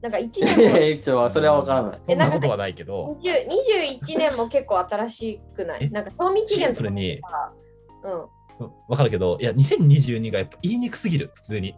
[0.00, 2.00] なんか1いや年も ちょそれは分からない。
[2.04, 3.48] そんなことはないけど、20
[4.00, 5.84] 21年も結構新しくなえ？
[5.86, 5.90] い。
[5.90, 7.20] なんか賞味期シン限とかプルに、
[8.04, 8.12] うん。
[8.12, 8.26] うん
[8.88, 11.74] わかるけど、いや、2022がやっぱ言いにくすぎる、普通に。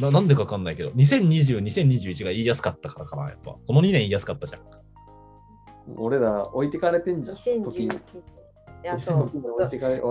[0.00, 3.52] ななんでかわかんないけど、2020、2021が言いやすかったからかな、やっぱ。
[3.52, 4.62] この2年言いやすかったじゃん。
[5.96, 7.36] 俺ら置いてかれてんじゃん。
[7.36, 7.86] 時2010に。
[7.86, 7.90] い
[8.84, 9.30] や、そう。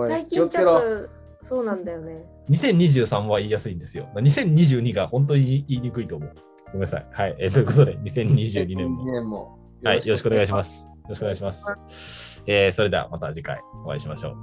[0.08, 0.26] 最。
[0.28, 1.10] 近ちょっと、
[1.42, 2.26] そうなんだよね。
[2.50, 4.04] 2023は言いやすいんですよ。
[4.06, 6.34] だから2022が本当に言いにくいと思う。
[6.68, 7.08] ごめんなさい。
[7.12, 7.36] はい。
[7.40, 10.64] えーということで、2022年2も年もはい、よろしくお願いしま。
[10.64, 10.86] す。
[10.86, 12.44] よろしくお願いします。
[12.46, 14.34] えーそれではまた次回お会いしましょう。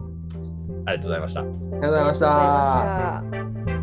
[0.86, 1.40] ありがとうございました。
[1.40, 2.14] ありがとうございま。
[2.14, 3.75] した。